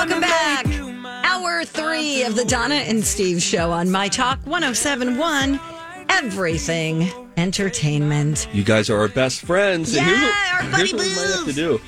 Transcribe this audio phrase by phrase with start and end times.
[0.00, 0.64] Welcome back.
[1.26, 5.60] Hour three of the Donna and Steve show on My Talk 1071.
[6.08, 8.48] Everything entertainment.
[8.50, 9.94] You guys are our best friends.
[9.94, 11.80] Yeah, here's our buddy here's what we might have to do.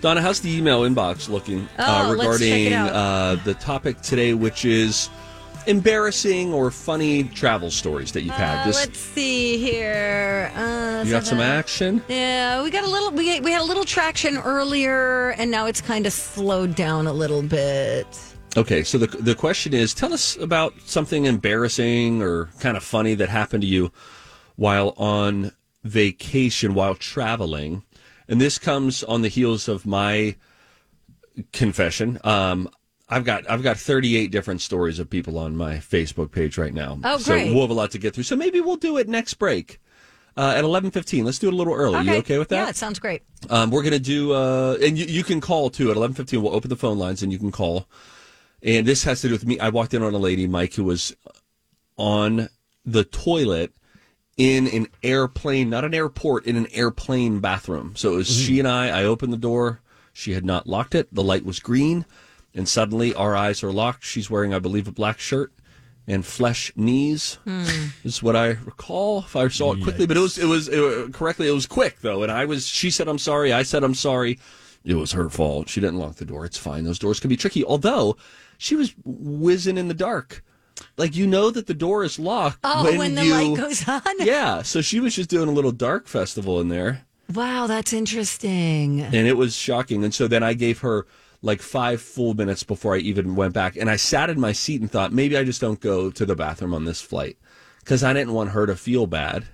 [0.00, 4.64] Donna, how's the email inbox looking uh, Oh, it regarding uh, the topic today, which
[4.64, 5.08] is
[5.66, 8.66] embarrassing or funny travel stories that you've had?
[8.66, 10.52] Uh, let's see here.
[10.54, 12.02] Uh, you got some action?
[12.08, 13.10] Yeah, we got a little.
[13.10, 17.12] We we had a little traction earlier, and now it's kind of slowed down a
[17.12, 18.06] little bit.
[18.56, 23.14] Okay, so the the question is, tell us about something embarrassing or kind of funny
[23.14, 23.92] that happened to you
[24.56, 25.52] while on
[25.84, 27.84] vacation, while traveling,
[28.28, 30.36] and this comes on the heels of my
[31.52, 32.18] confession.
[32.24, 32.68] Um,
[33.10, 36.98] I've got I've got 38 different stories of people on my Facebook page right now.
[37.04, 37.48] Oh, great.
[37.48, 38.24] So we'll have a lot to get through.
[38.24, 39.80] So maybe we'll do it next break.
[40.36, 41.24] Uh, at 11:15.
[41.24, 42.06] Let's do it a little early.
[42.06, 42.56] You okay with that?
[42.56, 43.22] Yeah, it sounds great.
[43.50, 46.40] Um, we're going to do, uh, and you, you can call too at eleven fifteen.
[46.40, 47.88] We'll open the phone lines and you can call.
[48.62, 49.58] And this has to do with me.
[49.58, 51.14] I walked in on a lady, Mike, who was
[51.96, 52.48] on
[52.86, 53.72] the toilet
[54.36, 57.94] in an airplane, not an airport, in an airplane bathroom.
[57.96, 59.00] So it was she and I.
[59.00, 59.80] I opened the door.
[60.12, 61.12] She had not locked it.
[61.12, 62.06] The light was green,
[62.54, 64.04] and suddenly our eyes are locked.
[64.04, 65.52] She's wearing, I believe, a black shirt
[66.06, 67.38] and flesh knees.
[67.44, 67.64] Hmm.
[68.04, 69.20] Is what I recall.
[69.20, 71.48] If I saw it quickly, but it was it was it, correctly.
[71.48, 72.66] It was quick though, and I was.
[72.66, 74.38] She said, "I'm sorry." I said, "I'm sorry."
[74.82, 75.68] It was her fault.
[75.68, 76.46] She didn't lock the door.
[76.46, 76.84] It's fine.
[76.84, 77.62] Those doors can be tricky.
[77.64, 78.16] Although
[78.56, 80.42] she was whizzing in the dark,
[80.96, 82.60] like you know that the door is locked.
[82.64, 84.00] Oh, when, the you- light goes on.
[84.20, 89.02] Yeah, so she was just doing a little dark festival in there, Wow, that's interesting.
[89.02, 90.02] and it was shocking.
[90.02, 91.06] And so then I gave her
[91.42, 94.80] like five full minutes before I even went back, and I sat in my seat
[94.80, 97.38] and thought maybe I just don't go to the bathroom on this flight
[97.80, 99.44] because I didn't want her to feel bad.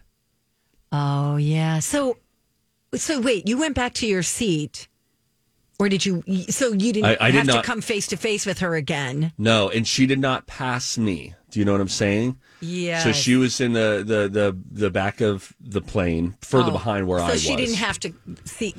[0.92, 1.78] Oh yeah.
[1.80, 2.18] So,
[2.94, 4.88] so wait, you went back to your seat,
[5.78, 6.22] or did you?
[6.48, 8.74] So you didn't I- I did have not- to come face to face with her
[8.74, 9.32] again.
[9.38, 11.34] No, and she did not pass me.
[11.50, 12.38] Do you know what I'm saying?
[12.60, 13.02] Yeah.
[13.02, 17.06] So she was in the the the, the back of the plane, further Oh, behind
[17.06, 17.42] where so I was.
[17.42, 18.12] So she didn't have to
[18.44, 18.74] see.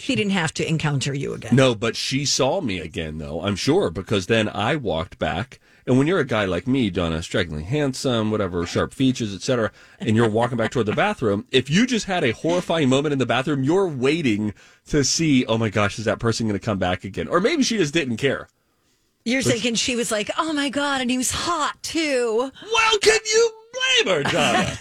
[0.00, 1.54] She didn't have to encounter you again.
[1.54, 5.60] No, but she saw me again, though, I'm sure, because then I walked back.
[5.86, 10.16] And when you're a guy like me, Donna, strikingly handsome, whatever, sharp features, etc., and
[10.16, 13.26] you're walking back toward the bathroom, if you just had a horrifying moment in the
[13.26, 14.54] bathroom, you're waiting
[14.86, 17.28] to see, oh my gosh, is that person going to come back again?
[17.28, 18.48] Or maybe she just didn't care.
[19.24, 22.50] You're thinking she was like, "Oh my god," and he was hot too.
[22.72, 23.50] Well, can you
[24.04, 24.78] blame her, Donna?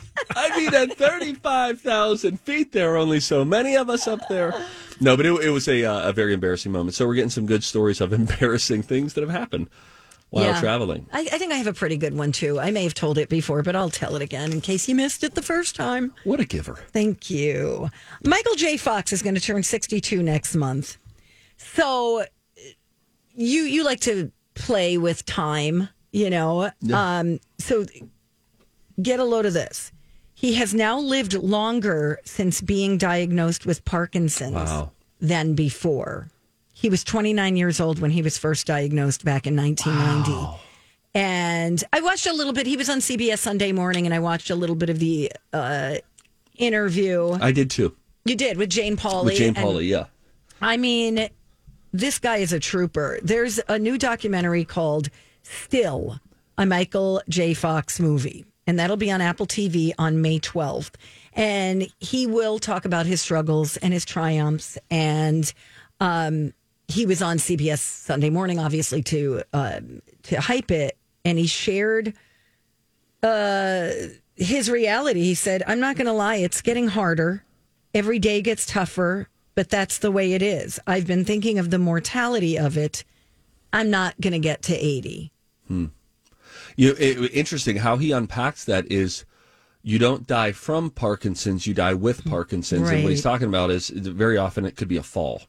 [0.36, 4.52] I mean, at 35,000 feet, there are only so many of us up there.
[5.00, 6.94] No, but it, it was a, uh, a very embarrassing moment.
[6.94, 9.68] So we're getting some good stories of embarrassing things that have happened
[10.30, 10.60] while Yeah.
[10.60, 11.06] traveling.
[11.12, 12.58] I, I think I have a pretty good one too.
[12.58, 15.22] I may have told it before, but I'll tell it again in case you missed
[15.24, 16.12] it the first time.
[16.24, 16.78] What a giver.
[16.92, 17.90] Thank you.
[18.24, 18.76] Michael J.
[18.76, 20.96] Fox is going to turn 62 next month.
[21.56, 22.24] So
[23.36, 26.70] you you like to play with time, you know.
[26.92, 27.84] Um so
[29.00, 29.92] get a load of this.
[30.44, 34.90] He has now lived longer since being diagnosed with Parkinson's Wow.
[35.18, 36.28] than before.
[36.74, 40.60] He was 29 years old when he was first diagnosed back in 1990.
[41.14, 42.66] And I watched a little bit.
[42.66, 45.94] He was on CBS Sunday morning, and I watched a little bit of the uh,
[46.58, 47.38] interview.
[47.40, 47.96] I did too.
[48.26, 49.24] You did with Jane Pauley.
[49.24, 50.08] With Jane Pauley, yeah.
[50.60, 51.30] I mean,
[51.94, 53.18] this guy is a trooper.
[53.22, 55.08] There's a new documentary called
[55.42, 56.20] Still,
[56.58, 57.54] a Michael J.
[57.54, 60.94] Fox movie, and that'll be on Apple TV on May 12th.
[61.34, 64.78] And he will talk about his struggles and his triumphs.
[64.90, 65.52] And
[66.00, 66.54] um,
[66.88, 70.96] he was on CBS Sunday morning, obviously, to um, to hype it.
[71.24, 72.14] And he shared
[73.22, 73.90] uh,
[74.36, 75.22] his reality.
[75.22, 77.44] He said, I'm not going to lie, it's getting harder.
[77.94, 80.80] Every day gets tougher, but that's the way it is.
[80.86, 83.04] I've been thinking of the mortality of it.
[83.72, 85.32] I'm not going to get to 80.
[86.76, 89.24] You it, interesting how he unpacks that is
[89.82, 92.88] you don't die from Parkinson's, you die with Parkinson's.
[92.88, 95.42] And what he's talking about is very often it could be a fall.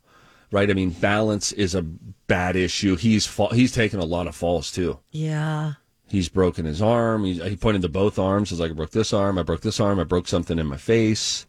[0.51, 0.69] Right?
[0.69, 2.95] I mean, balance is a bad issue.
[2.95, 4.99] He's he's taken a lot of falls too.
[5.11, 5.73] Yeah.
[6.07, 7.25] He's broken his arm.
[7.25, 8.51] He, he pointed to both arms.
[8.51, 9.39] He's like, I broke this arm.
[9.39, 9.99] I broke this arm.
[9.99, 11.47] I broke something in my face.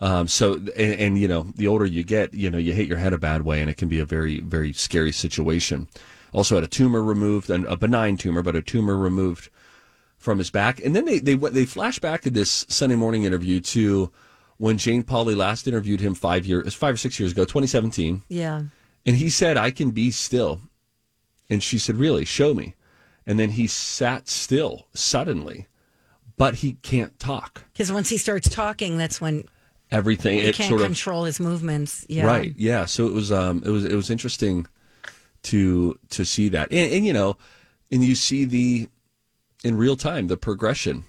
[0.00, 2.96] Um, so, and, and, you know, the older you get, you know, you hit your
[2.98, 5.88] head a bad way and it can be a very, very scary situation.
[6.32, 9.50] Also had a tumor removed, and a benign tumor, but a tumor removed
[10.18, 10.80] from his back.
[10.84, 14.12] And then they, they, they flash back to this Sunday morning interview to
[14.58, 18.22] when Jane Pauley last interviewed him five years, five or six years ago, 2017.
[18.28, 18.62] Yeah.
[19.06, 20.60] And he said, I can be still.
[21.48, 22.24] And she said, Really?
[22.24, 22.74] Show me.
[23.26, 25.68] And then he sat still suddenly,
[26.36, 27.64] but he can't talk.
[27.72, 29.44] Because once he starts talking, that's when
[29.90, 32.06] Everything he it can't sort of control his movements.
[32.08, 32.24] Yeah.
[32.26, 32.84] right, yeah.
[32.84, 34.66] So it was um it was it was interesting
[35.44, 37.36] to to see that, and, and you know,
[37.90, 38.88] and you see the
[39.64, 41.04] in real time the progression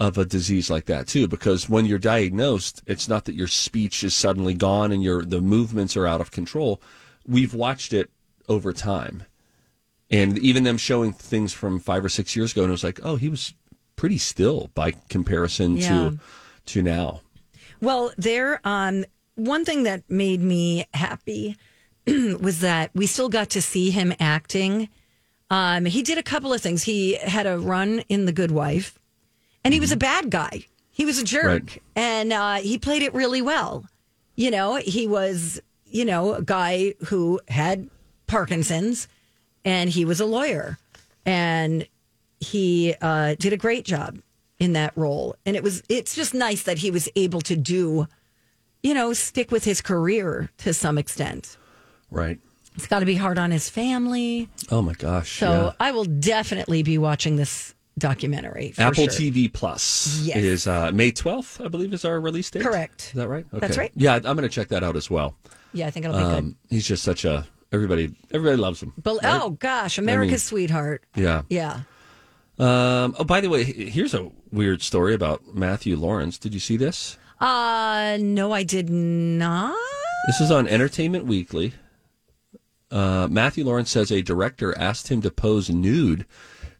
[0.00, 4.02] of a disease like that too because when you're diagnosed it's not that your speech
[4.02, 6.82] is suddenly gone and your the movements are out of control.
[7.26, 8.10] We've watched it
[8.48, 9.22] over time.
[10.10, 12.98] And even them showing things from 5 or 6 years ago and it was like
[13.04, 13.54] oh he was
[13.94, 15.88] pretty still by comparison Yeah.
[15.88, 16.18] to
[16.66, 17.20] to now.
[17.80, 19.04] Well, there, um,
[19.36, 21.56] one thing that made me happy
[22.40, 24.88] was that we still got to see him acting.
[25.50, 26.82] Um, he did a couple of things.
[26.84, 28.98] He had a run in The Good Wife,
[29.62, 30.66] and he was a bad guy.
[30.90, 31.82] He was a jerk, Right.
[31.96, 33.84] and uh, he played it really well.
[34.36, 37.88] You know, he was, you know, a guy who had
[38.26, 39.08] Parkinson's,
[39.64, 40.78] and he was a lawyer,
[41.26, 41.86] and
[42.40, 44.18] he uh, did a great job
[44.58, 45.36] in that role.
[45.46, 48.06] And it was, it's just nice that he was able to do,
[48.82, 51.56] you know, stick with his career to some extent.
[52.14, 52.38] Right
[52.76, 54.48] It's got to be hard on his family.
[54.70, 55.72] oh my gosh So yeah.
[55.80, 58.72] I will definitely be watching this documentary.
[58.72, 59.12] For Apple sure.
[59.12, 60.36] TV Plus Yes.
[60.38, 62.62] is uh, May 12th, I believe, is our release date.
[62.64, 63.08] Correct.
[63.08, 63.46] Is that right?
[63.52, 63.92] That's right.
[63.94, 65.36] Yeah, I'm going to check that out as well.
[65.72, 68.12] Yeah, I think it'll be Um, he's just such a everybody.
[68.32, 68.90] Everybody loves him.
[68.96, 69.02] good.
[69.04, 69.40] But, right?
[69.42, 71.04] Oh gosh, America's sweetheart.
[71.14, 71.42] yeah.
[71.48, 71.80] Yeah.
[72.58, 76.38] Um, oh, by the way, here's a weird story about Matthew Lawrence.
[76.38, 77.16] Did you see this?
[77.40, 79.76] Uh no, I did not.
[80.26, 81.74] This is on Entertainment Weekly.
[82.94, 86.24] Uh, Matthew Lawrence says a director asked him to pose nude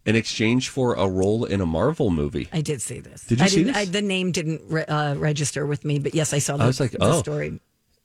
[0.07, 2.49] in exchange for a role in a Marvel movie.
[2.53, 3.25] I did see this.
[3.25, 3.77] Did you I see this?
[3.77, 6.67] I, the name didn't re- uh, register with me, but yes, I saw the, I
[6.69, 7.19] was like, the oh.
[7.21, 7.59] story.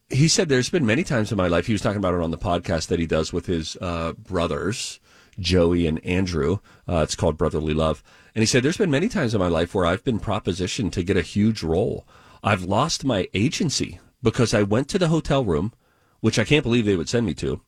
[0.10, 2.32] he said there's been many times in my life he was talking about it on
[2.32, 5.00] the podcast that he does with his uh, brothers
[5.40, 6.58] joey and andrew
[6.88, 8.04] uh, it's called brotherly love
[8.34, 11.04] and he said there's been many times in my life where i've been propositioned to
[11.04, 12.06] get a huge role
[12.44, 15.72] i've lost my agency because i went to the hotel room
[16.20, 17.62] which i can't believe they would send me to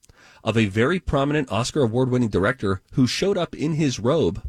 [0.44, 4.42] of a very prominent oscar award-winning director who showed up in his robe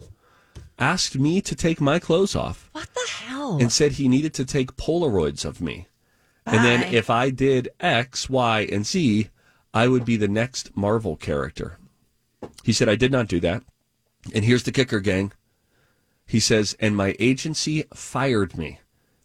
[0.78, 3.58] asked me to take my clothes off What the hell?
[3.60, 5.86] and said he needed to take Polaroids of me.
[6.44, 9.28] And then if I did X, Y, and Z,
[9.72, 11.78] I would be the next Marvel character.
[12.64, 13.62] He said, I did not do that.
[14.34, 15.32] And here's the kicker, gang.
[16.26, 18.80] He says, and my agency fired me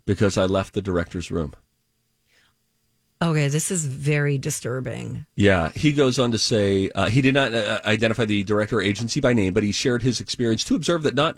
[0.05, 1.53] because I left the director's room.
[3.21, 5.25] Okay, this is very disturbing.
[5.35, 8.81] Yeah, he goes on to say uh, he did not uh, identify the director or
[8.81, 11.37] agency by name, but he shared his experience to observe that not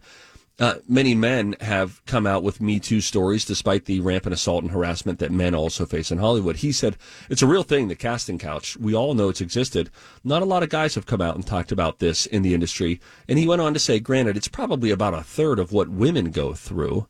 [0.60, 4.72] uh, many men have come out with Me Too stories, despite the rampant assault and
[4.72, 6.58] harassment that men also face in Hollywood.
[6.58, 6.98] He said
[7.30, 8.76] it's a real thing, the casting couch.
[8.76, 9.90] We all know it's existed.
[10.24, 13.00] Not a lot of guys have come out and talked about this in the industry.
[13.30, 16.32] And he went on to say, granted, it's probably about a third of what women
[16.32, 17.08] go through.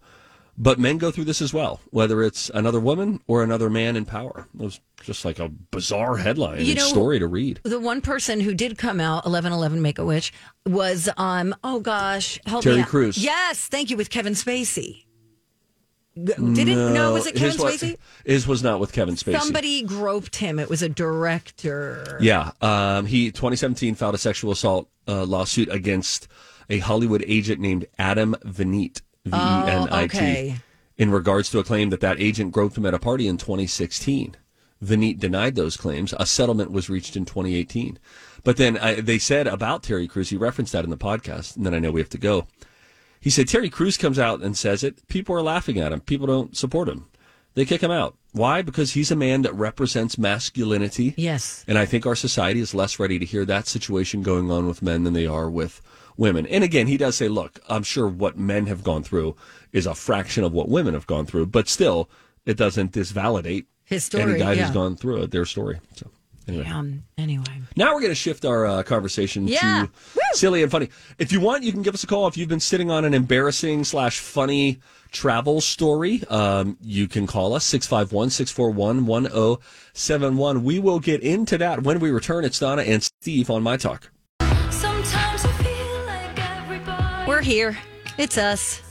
[0.62, 4.04] But men go through this as well, whether it's another woman or another man in
[4.04, 4.46] power.
[4.54, 7.62] It was just like a bizarre headline You know- story to read.
[7.64, 10.34] The one person who did come out, eleven eleven Make a Wish,
[10.66, 11.56] was um.
[11.64, 12.82] Oh gosh, help Terry me.
[12.82, 12.90] out.
[12.90, 13.18] Crews.
[13.18, 15.06] Yes, thank you with Kevin Spacey.
[16.22, 17.98] Didn't no, was it Kevin his Spacey?
[18.26, 19.40] His was not with Kevin Spacey.
[19.40, 20.60] Somebody groped him.
[20.60, 22.18] It was a director.
[22.20, 26.28] Yeah, um, he 2017 filed a sexual assault uh, lawsuit against
[26.70, 30.56] a Hollywood agent named Adam Venit, V E N I T, Oh, okay.
[30.98, 34.36] in regards to a claim that that agent groped him at a party in 2016.
[34.84, 36.14] Venit denied those claims.
[36.20, 38.00] A settlement was reached in 2018.
[38.44, 41.66] But then uh, they said about Terry Crews, he referenced that in the podcast, and
[41.66, 42.48] then I know we have to go.
[43.20, 45.06] He said Terry Crews comes out and says it.
[45.10, 46.00] People are laughing at him.
[46.00, 47.08] People don't support him.
[47.56, 48.16] They kick him out.
[48.32, 48.62] Why?
[48.62, 51.14] Because he's a man that represents masculinity.
[51.18, 51.66] Yes.
[51.68, 54.82] And I think our society is less ready to hear that situation going on with
[54.82, 55.82] men than they are with
[56.20, 56.46] women.
[56.46, 59.36] And again, he does say, look, I'm sure what men have gone through
[59.72, 62.10] is a fraction of what women have gone through, but still,
[62.46, 64.66] it doesn't disvalidate His story, any guy yeah.
[64.66, 65.80] who's gone through it, their story.
[65.96, 66.10] So,
[66.48, 67.44] Um, anyway.
[67.76, 69.86] Now we're going to shift our uh, conversation Yeah.
[69.86, 70.90] to silly and funny.
[71.20, 73.14] If you want, you can give us a call if you've been sitting on an
[73.14, 74.80] embarrassing slash funny
[75.12, 76.24] travel story.
[76.28, 80.64] Um, you can call us 651 641 1071.
[80.64, 82.44] We will get into that when we return.
[82.46, 84.10] It's Donna and Steve on My Talk.
[87.40, 87.78] We're here.
[88.18, 88.82] It's us.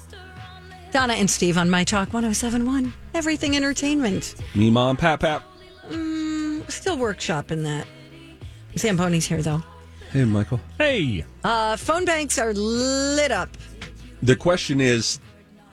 [0.90, 2.94] Donna and Steve on My Talk 1071.
[3.12, 4.36] Everything entertainment.
[4.54, 5.42] Me, mom, pap, pap.
[5.90, 7.86] Still workshopping that.
[8.74, 9.62] Zamponi's here, though.
[10.12, 10.60] Hey, Michael.
[10.78, 13.50] Hey, Uh, phone banks are lit up.
[14.22, 15.20] The question is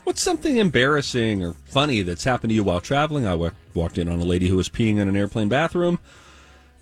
[0.04, 3.26] what's something embarrassing or funny that's happened to you while traveling?
[3.26, 3.36] I
[3.74, 5.98] walked in on a lady who was peeing in an airplane bathroom.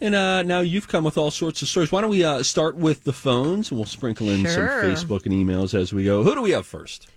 [0.04, 1.90] And uh, now you've come with all sorts of stories.
[1.90, 4.52] Why don't we uh, start with the phones and we'll sprinkle in Sure.
[4.52, 6.24] some Facebook and emails as we go.
[6.24, 7.08] Who do we have first?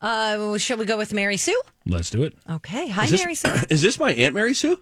[0.00, 1.60] Uh, shall we go with Mary Sue?
[1.84, 2.34] let's do it.
[2.48, 2.88] Okay.
[2.88, 3.52] Hi, this, Mary Sue.
[3.70, 4.80] is this my Aunt Mary Sue?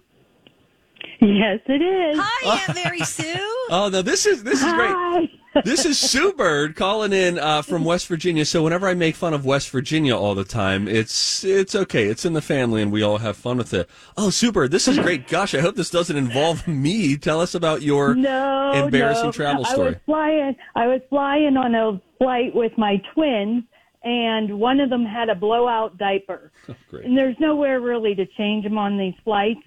[1.19, 2.17] Yes, it is.
[2.17, 3.65] Hi, Aunt Mary Sue.
[3.69, 5.29] Oh, no, this is this is great.
[5.53, 5.61] Hi.
[5.65, 8.45] This is Sue Bird calling in uh, from West Virginia.
[8.45, 12.05] So whenever I make fun of West Virginia all the time, it's it's okay.
[12.05, 13.89] It's in the family, and we all have fun with it.
[14.15, 15.27] Oh, Sue Bird, this is great.
[15.27, 17.17] Gosh, I hope this doesn't involve me.
[17.17, 19.31] Tell us about your No, embarrassing no.
[19.33, 19.89] travel I story.
[19.89, 20.55] was flying.
[20.75, 23.65] I was flying on a flight with my twins,
[24.03, 26.51] and one of them had a blowout diaper.
[26.69, 27.05] Oh, great.
[27.05, 29.59] And there's nowhere really to change them on these flights.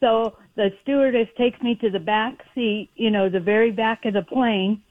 [0.00, 4.14] So the stewardess takes me to the back seat, you know, the very back of
[4.14, 4.82] the plane.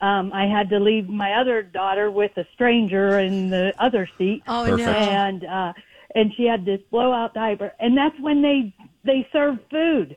[0.00, 4.42] Um, I had to leave my other daughter with a stranger in the other seat.
[4.48, 4.86] Oh, Perfect.
[4.86, 4.92] no.
[4.92, 5.72] and uh
[6.16, 8.72] and she had this blowout diaper and that's when they
[9.04, 10.16] they serve food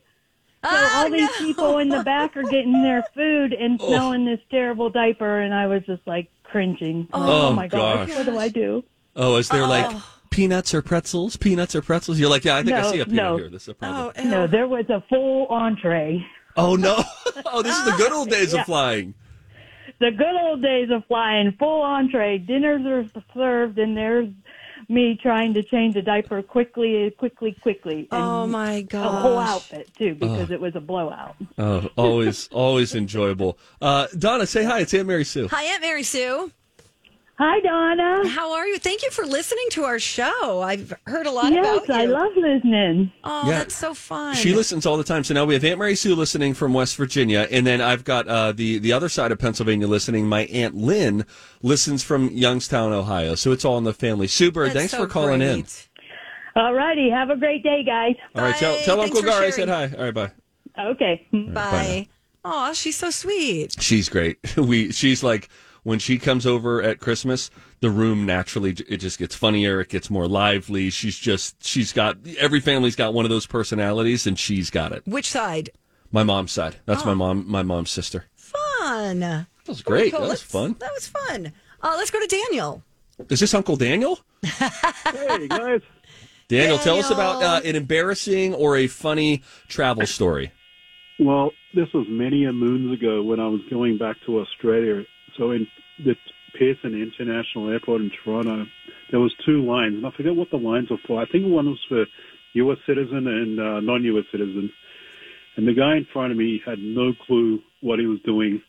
[0.63, 1.45] so Oh, all these no.
[1.47, 5.65] people in the back are getting their food and smelling this terrible diaper and i
[5.65, 8.17] was just like cringing Oh, my gosh, gosh.
[8.17, 8.83] what do i do
[9.15, 9.95] Oh, is there like
[10.29, 11.35] peanuts or pretzels?
[11.37, 12.19] Peanuts or pretzels?
[12.19, 13.37] You're like, yeah, I think I see a peanut no.
[13.37, 13.49] here.
[13.49, 14.13] This is a problem.
[14.15, 14.29] Oh, ew.
[14.29, 16.23] no there was a full entree
[16.55, 17.03] Oh, no.
[17.47, 18.59] oh, this is the good old days Yeah.
[18.59, 19.13] of flying.
[19.99, 24.29] The good old days of flying full entree dinners are served and there's
[24.89, 29.05] me trying to change a diaper quickly quickly quickly and Oh, my god!
[29.05, 33.57] a whole outfit too because it was a blowout Oh, always, always enjoyable.
[33.81, 34.81] Uh, Donna, say hi.
[34.81, 35.47] It's Aunt Mary Sue.
[35.49, 36.51] Hi, Aunt Mary Sue.
[37.37, 38.77] Hi donna How are you?
[38.79, 40.61] Thank you for listening to our show.
[40.61, 41.93] I've heard a lot yes about you.
[41.93, 43.59] i love listening Oh, Yeah.
[43.59, 44.35] that's so fun.
[44.35, 45.23] She listens all the time.
[45.23, 48.27] So now we have Aunt Mary Sue listening from West Virginia, and then I've got
[48.27, 50.27] uh, the the other side of Pennsylvania listening.
[50.27, 51.25] My Aunt Lynn
[51.61, 53.35] listens from Youngstown, Ohio.
[53.35, 54.27] So it's all in the family.
[54.27, 54.63] Super.
[54.65, 55.61] That's thanks so for calling in.
[55.61, 55.89] great.
[56.55, 57.09] All righty.
[57.11, 58.15] Have a great day, guys.
[58.35, 58.81] All right, tell Bye.
[58.83, 59.91] tell Thanks Uncle for Gar I said hi.
[59.97, 60.31] All right, bye.
[60.79, 61.27] Okay.
[61.31, 62.07] Bye.
[62.43, 63.75] Oh, she's so sweet.
[63.81, 64.37] She's great.
[64.57, 65.49] We she's like
[65.87, 69.79] when she comes over at Christmas, the room naturally it just gets funnier.
[69.79, 70.89] It gets more lively.
[70.89, 75.03] She's just she's got every family's got one of those personalities, and she's got it.
[75.07, 75.69] Which side?
[76.11, 76.75] My mom's side.
[76.85, 77.05] That's Oh.
[77.05, 77.45] my mom.
[77.49, 78.25] My mom's sister.
[78.35, 79.19] Fun.
[79.21, 80.11] That That was great.
[80.11, 80.19] Cool.
[80.21, 80.75] That was Let's- fun.
[80.79, 81.53] That was fun.
[81.81, 82.83] Uh, let's go to Daniel.
[83.29, 84.19] Is this Uncle Daniel?
[84.43, 85.81] Hey guys.
[86.49, 90.51] Daniel, tell us about uh, an embarrassing or a funny travel story.
[91.19, 95.03] Well, this was many a moons ago when I was going back to Australia.
[95.37, 95.67] So in
[96.03, 96.15] the
[96.57, 98.65] Pearson International Airport in Toronto,
[99.11, 101.21] there was two lines, and I forget what the lines were for.
[101.21, 102.05] I think one was for
[102.53, 102.77] U.S.
[102.85, 104.25] citizen and uh, non-U.S.
[104.31, 104.71] citizen.
[105.55, 108.61] And the guy in front of me had no clue what he was doing,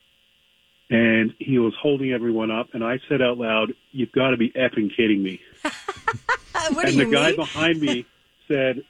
[0.90, 2.68] and he was holding everyone up.
[2.72, 5.40] And I said out loud, "You've got to be effing kidding me!"
[6.70, 8.04] And the guy behind me
[8.46, 8.82] said,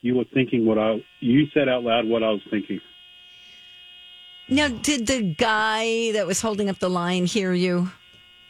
[0.00, 2.80] "You were thinking what I." You said out loud what I was thinking.
[4.50, 7.90] Now, did the guy that was holding up the line hear you?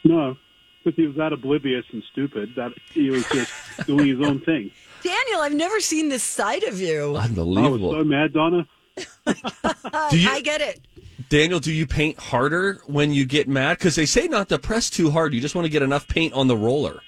[0.05, 0.37] No,
[0.85, 3.53] but he was that oblivious and stupid that he was just
[3.87, 4.71] doing his own thing.
[5.03, 7.17] Daniel, I've never seen this side of you.
[7.17, 7.95] Unbelievable.
[7.95, 8.67] I was so mad, Donna.
[10.11, 10.81] Do you- I get it.
[11.29, 13.79] Daniel, do you paint harder when you get mad?
[13.79, 15.33] Because they say not to press too hard.
[15.33, 17.03] You just want to get enough paint on the roller.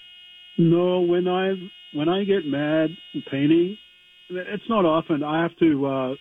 [0.58, 1.54] No, when I
[1.92, 2.90] when I get mad
[3.28, 3.76] painting,
[4.30, 5.24] it's not often.
[5.24, 6.14] I have to uh,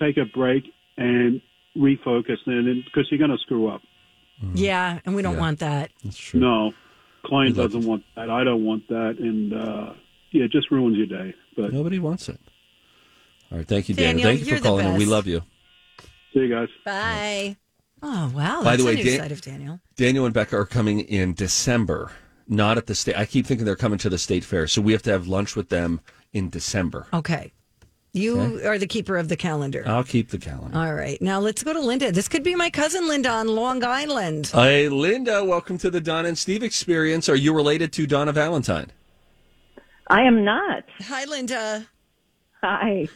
[0.00, 0.64] take a break
[0.96, 1.40] and
[1.76, 3.80] refocus, and because you're going to screw up.
[4.54, 5.40] Yeah, and we don't Yeah.
[5.40, 5.90] want that.
[6.02, 6.40] That's true.
[6.40, 6.72] No,
[7.24, 8.30] client doesn't want that.
[8.30, 9.92] I don't want that, and uh,
[10.32, 11.34] yeah, it just ruins your day.
[11.56, 12.40] But Nobody wants it.
[13.52, 13.66] All right.
[13.66, 14.24] Thank you, Daniel.
[14.24, 14.96] Daniel, Thank you for calling in.
[14.96, 15.42] We love you.
[16.32, 16.68] see you guys.
[16.84, 17.56] Bye.
[18.02, 19.80] Oh wow, By the way, a new Dan- side of Daniel.
[19.96, 22.10] Daniel and Becca are coming in December,
[22.46, 23.16] not at the state.
[23.16, 25.56] I keep thinking they're coming to the state fair, so we have to have lunch
[25.56, 26.00] with them
[26.32, 27.06] in December.
[27.14, 27.52] Okay,
[28.14, 29.82] you are the keeper of the calendar.
[29.86, 30.78] I'll keep the calendar.
[30.78, 32.12] All right, now let's go to Linda.
[32.12, 34.46] This could be my cousin Linda on Long Island.
[34.46, 37.28] Hey, Linda, welcome to the Donna and Steve experience.
[37.28, 38.92] Are you related to Donna Valentine?
[40.08, 40.84] I am not.
[41.00, 41.86] Hi, Linda.
[42.62, 43.08] Hi.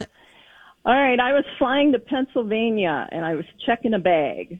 [0.85, 4.59] All right, I was flying to Pennsylvania and I was checking a bag.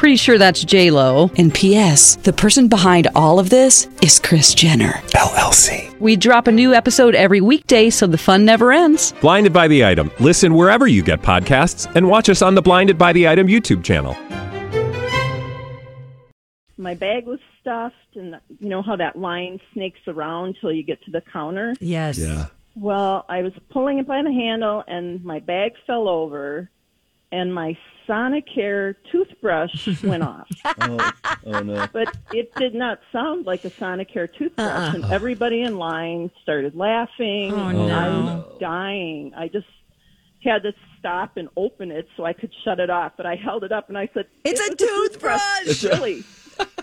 [0.00, 1.30] Pretty sure that's J Lo.
[1.36, 2.16] And P.S.
[2.16, 5.94] The person behind all of this is Kris Jenner LLC.
[6.00, 9.12] We drop a new episode every weekday, so the fun never ends.
[9.20, 10.10] Blinded by the item.
[10.18, 13.84] Listen wherever you get podcasts, and watch us on the Blinded by the Item YouTube
[13.84, 14.16] channel.
[16.78, 21.04] My bag was stuffed, and you know how that line snakes around till you get
[21.04, 21.74] to the counter.
[21.78, 22.16] Yes.
[22.16, 22.46] Yeah.
[22.74, 26.70] Well, I was pulling it by the handle, and my bag fell over,
[27.30, 27.76] and my
[28.10, 30.48] Sonicare toothbrush went off.
[30.64, 31.12] Oh,
[31.46, 31.86] oh no.
[31.92, 34.92] But it did not sound like a Sonicare toothbrush, Uh-uh.
[34.96, 37.52] and everybody in line started laughing.
[37.52, 38.44] Oh, I no.
[38.48, 39.32] was dying.
[39.36, 39.66] I just
[40.42, 43.12] had to stop and open it so I could shut it off.
[43.16, 46.24] But I held it up and I said, It's "It a was toothbrush." Really?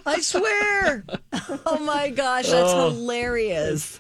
[0.06, 1.06] I swear.
[1.66, 2.90] oh my gosh, that's oh.
[2.90, 4.00] hilarious.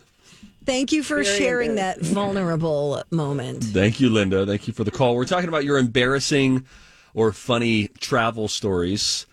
[0.65, 3.63] Thank you for Very sharing that vulnerable moment.
[3.63, 4.45] Thank you, Linda.
[4.45, 5.15] Thank you for the call.
[5.15, 6.65] We're talking about your embarrassing
[7.17, 9.25] or funny travel stories.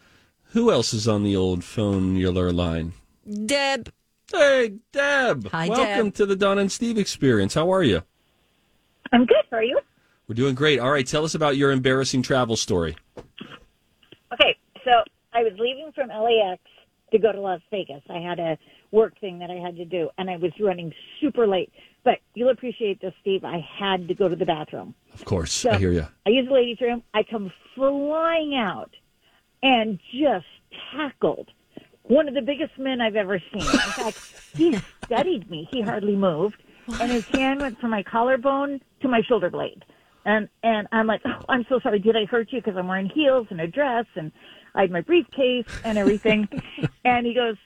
[0.52, 2.94] Who else is on the old phone Euler line?
[3.44, 3.92] Deb,
[4.32, 5.48] Hey, Deb.
[5.50, 6.14] Hi, Welcome Deb.
[6.14, 7.52] to the Don and Steve experience.
[7.52, 8.00] How are you?
[9.12, 9.36] I'm good.
[9.50, 9.78] How are you?
[10.26, 10.78] We're doing great.
[10.80, 12.96] All right, tell us about your embarrassing travel story.
[14.32, 14.90] Okay, so
[15.34, 16.62] I was leaving from LAX
[17.12, 18.00] to go to Las Vegas.
[18.08, 18.56] I had a
[18.92, 21.70] work thing that I had to do, and I was running super late.
[22.04, 23.44] But you'll appreciate this, Steve.
[23.44, 24.94] I had to go to the bathroom.
[25.14, 26.06] Of course, So I hear you.
[26.26, 27.02] I use the ladies' room.
[27.14, 28.90] I come flying out
[29.62, 30.46] and just
[30.94, 31.50] tackled
[32.02, 33.62] one of the biggest men I've ever seen.
[33.62, 34.18] In fact,
[34.54, 35.66] he studied me.
[35.72, 36.62] He hardly moved,
[37.00, 39.84] and his hand went from my collarbone to my shoulder blade.
[40.26, 41.98] And and I'm like, oh, I'm so sorry.
[41.98, 42.60] Did I hurt you?
[42.60, 44.32] Because I'm wearing heels and a dress, and
[44.74, 46.48] I had my briefcase and everything.
[47.04, 47.56] and he goes,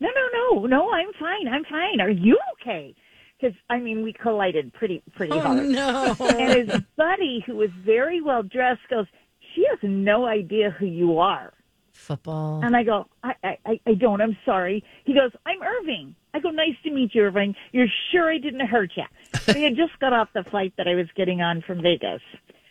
[0.00, 0.90] No, no, no, no.
[0.92, 1.48] I'm fine.
[1.48, 2.00] I'm fine.
[2.00, 2.94] Are you okay?
[3.42, 5.66] Because I mean, we collided pretty pretty Oh hard.
[5.66, 6.14] no.
[6.20, 9.06] And his buddy, who was very well dressed, goes,
[9.54, 11.52] "She has no idea who you are."
[11.92, 12.62] Football.
[12.64, 14.20] And I go, I, I, I- I don't.
[14.22, 14.82] I'm sorry.
[15.04, 16.14] He goes, I'm Irving.
[16.34, 17.54] I go, nice to meet you, Irving.
[17.72, 19.04] You're sure I didn't hurt you?
[19.54, 22.22] we had just got off the flight that I was getting on from Vegas.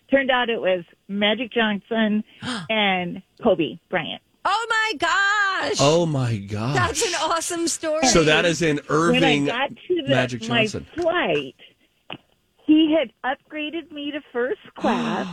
[0.10, 2.24] Turned out it was Magic Johnson
[2.70, 4.22] and Kobe Bryant.
[4.44, 5.78] Oh my gosh.
[5.80, 6.76] Oh my gosh.
[6.76, 8.08] That's an awesome story.
[8.08, 11.56] So that is in Irving when I got to the, Magic my flight,
[12.66, 15.28] he had upgraded me to first class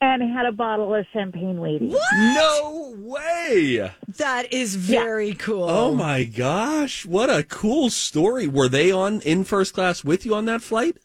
[0.00, 1.90] and had a bottle of champagne waiting.
[1.92, 2.02] What?
[2.14, 3.90] No way.
[4.18, 5.64] That is very cool.
[5.70, 7.06] Oh my gosh.
[7.06, 8.46] What a cool story.
[8.48, 10.96] Were they on in first class with you on that flight?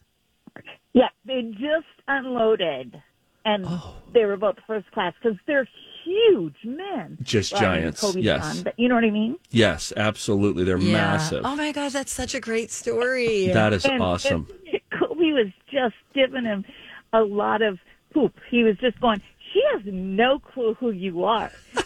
[0.92, 3.00] Yeah, they just unloaded,
[3.46, 3.94] and Oh.
[4.12, 5.66] they were both first class because they're
[6.04, 7.18] huge men.
[7.22, 8.54] Just Well, I mean, giants, Kobe's yes.
[8.56, 9.38] son, but you know what I mean.
[9.50, 10.64] Yes, absolutely.
[10.64, 10.92] They're Yeah.
[10.92, 11.42] massive.
[11.44, 13.48] Oh my god, that's such a great story.
[13.48, 14.46] That is And- awesome.
[14.72, 16.64] and Kobe was just giving him
[17.12, 17.78] a lot of
[18.12, 18.38] poop.
[18.50, 19.20] He was just going.
[19.52, 21.50] She has no clue who you are.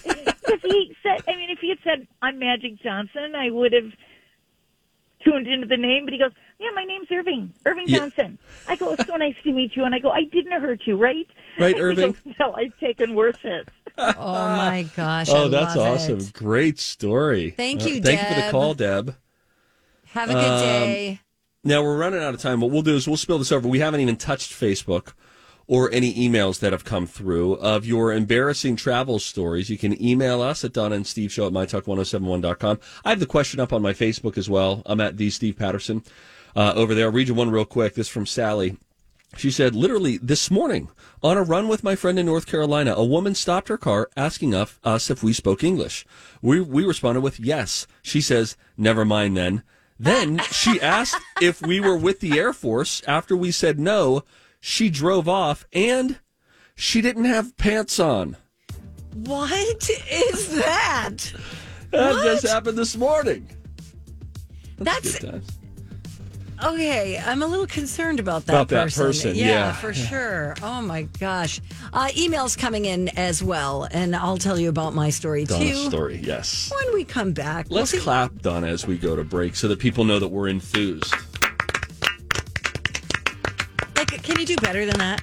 [0.46, 3.90] Because he said, I mean, if he had said, "I'm Magic Johnson," I would have
[5.24, 6.04] tuned into the name.
[6.04, 7.52] But he goes, "Yeah, my name's Irving.
[7.64, 7.98] Irving Yeah.
[7.98, 8.38] Johnson."
[8.68, 10.96] I go, "It's so nice to meet you." And I go, "I didn't hurt you,
[10.96, 11.26] right?"
[11.58, 12.12] Right, Irving?
[12.12, 13.70] goes, no, I've taken worse hits.
[13.98, 15.28] oh my gosh.
[15.30, 16.18] oh, I that's love awesome.
[16.18, 16.32] it.
[16.34, 17.50] Great story.
[17.50, 19.16] Thank Uh, you, Thank you for the call, Deb.
[20.08, 21.20] Have a good Um, day.
[21.64, 22.60] Now we're running out of time.
[22.60, 23.66] What we'll do is we'll spill this over.
[23.68, 25.14] We haven't even touched Facebook
[25.66, 29.68] or any emails that have come through of your embarrassing travel stories.
[29.68, 32.78] You can email us at Donna and Steve Show at mytalk1071.com.
[33.04, 34.82] I have the question up on my Facebook as well.
[34.86, 36.04] I'm at the Steve Patterson
[36.56, 37.06] uh, over there.
[37.06, 37.94] I'll read you one real quick.
[37.94, 38.76] This is from Sally.
[39.36, 40.88] She said, literally this morning
[41.22, 44.54] on a run with my friend in North Carolina, a woman stopped her car asking
[44.54, 46.06] us, if we spoke English.
[46.40, 47.86] We, we responded with yes.
[48.02, 49.62] She says, never mind then.
[49.98, 53.02] Then she asked if we were with the Air Force.
[53.06, 54.24] After we said no,
[54.60, 56.18] she drove off and
[56.74, 58.36] she didn't have pants on.
[59.14, 59.50] What
[60.10, 61.32] is that?
[61.90, 62.24] That What?
[62.24, 63.48] just happened this morning.
[64.78, 65.55] That's times.
[66.62, 67.18] Okay.
[67.18, 69.06] I'm a little concerned about that About that person.
[69.06, 69.72] person, yeah.
[69.72, 70.54] for sure.
[70.62, 71.60] Oh my gosh.
[71.92, 75.88] Uh, emails coming in as well, and I'll tell you about my story Donna's too
[75.90, 76.72] story, yes.
[76.74, 77.66] when we come back.
[77.70, 80.48] Let's see- clap, Donna, as we go to break so that people know that we're
[80.48, 81.12] enthused.
[83.96, 85.22] Like, can you do better than that?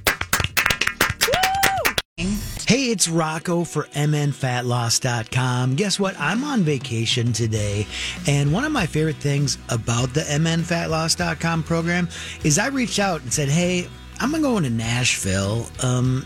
[2.66, 5.76] Hey, it's Rocco for MNFatLoss.com.
[5.76, 6.16] Guess what?
[6.18, 7.86] I'm on vacation today,
[8.26, 12.08] and one of my favorite things about the MNFatLoss.com program
[12.46, 13.90] is I reached out and said, Hey,
[14.22, 15.68] I'm going to go into Nashville.
[15.82, 16.26] Um,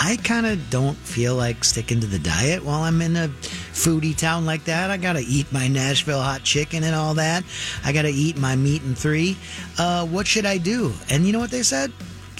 [0.00, 4.16] I kind of don't feel like sticking to the diet while I'm in a foodie
[4.16, 4.90] town like that.
[4.90, 7.44] I got to eat my Nashville hot chicken and all that.
[7.84, 9.36] I got to eat my meat and three.
[9.78, 10.92] Uh, what should I do?
[11.10, 11.92] And you know what they said?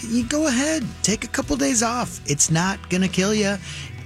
[0.02, 2.20] You go ahead, take a couple days off.
[2.26, 3.56] It's not going to kill you.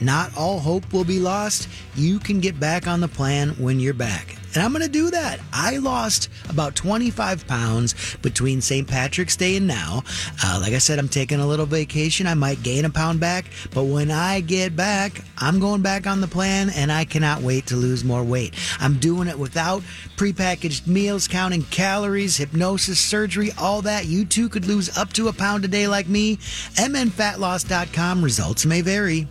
[0.01, 1.69] Not all hope will be lost.
[1.95, 4.37] You can get back on the plan when you're back.
[4.55, 5.39] And I'm going to do that.
[5.53, 8.87] I lost about 25 pounds between St.
[8.87, 10.03] Patrick's Day and now.
[10.45, 12.27] Uh, like I said, I'm taking a little vacation.
[12.27, 13.45] I might gain a pound back.
[13.73, 17.67] But when I get back, I'm going back on the plan and I cannot wait
[17.67, 18.55] to lose more weight.
[18.81, 19.83] I'm doing it without
[20.17, 24.07] prepackaged meals, counting calories, hypnosis, surgery, all that.
[24.07, 26.37] You too could lose up to a pound a day like me.
[26.77, 28.25] MNFatLoss.com.
[28.25, 29.29] Results may vary.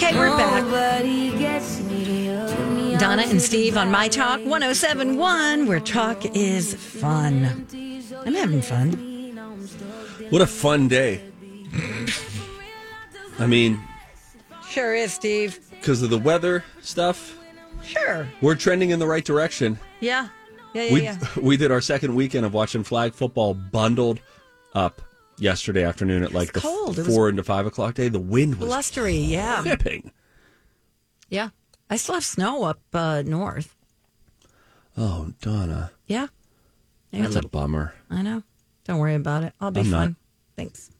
[0.00, 0.64] Okay, we're back.
[3.00, 7.66] Donna and Steve on My Talk 1071, where talk is fun.
[8.26, 8.92] I'm having fun.
[10.30, 11.22] What a fun day.
[13.38, 13.80] I mean,
[14.68, 15.58] Sure is, Steve.
[15.70, 17.38] because of the weather stuff,
[17.82, 18.28] Sure.
[18.42, 19.78] we're trending in the right direction.
[20.00, 20.28] Yeah.
[20.74, 21.18] Yeah, yeah, we yeah.
[21.40, 24.20] we did our second weekend of watching flag football bundled
[24.74, 25.00] up
[25.38, 26.96] yesterday afternoon at like the cold.
[26.96, 28.08] Four was- into five o'clock day.
[28.08, 29.62] The wind was Blustery, yeah.
[29.62, 30.10] whipping.
[31.28, 31.50] Yeah.
[31.90, 33.74] I still have snow up uh, north.
[34.96, 36.26] Oh, Donna, Yeah.
[37.12, 37.94] That's a look- bummer.
[38.10, 38.42] I know.
[38.84, 39.52] Don't worry about it.
[39.60, 39.98] I'll be I'm not.
[39.98, 40.16] fine.
[40.56, 40.90] Thanks.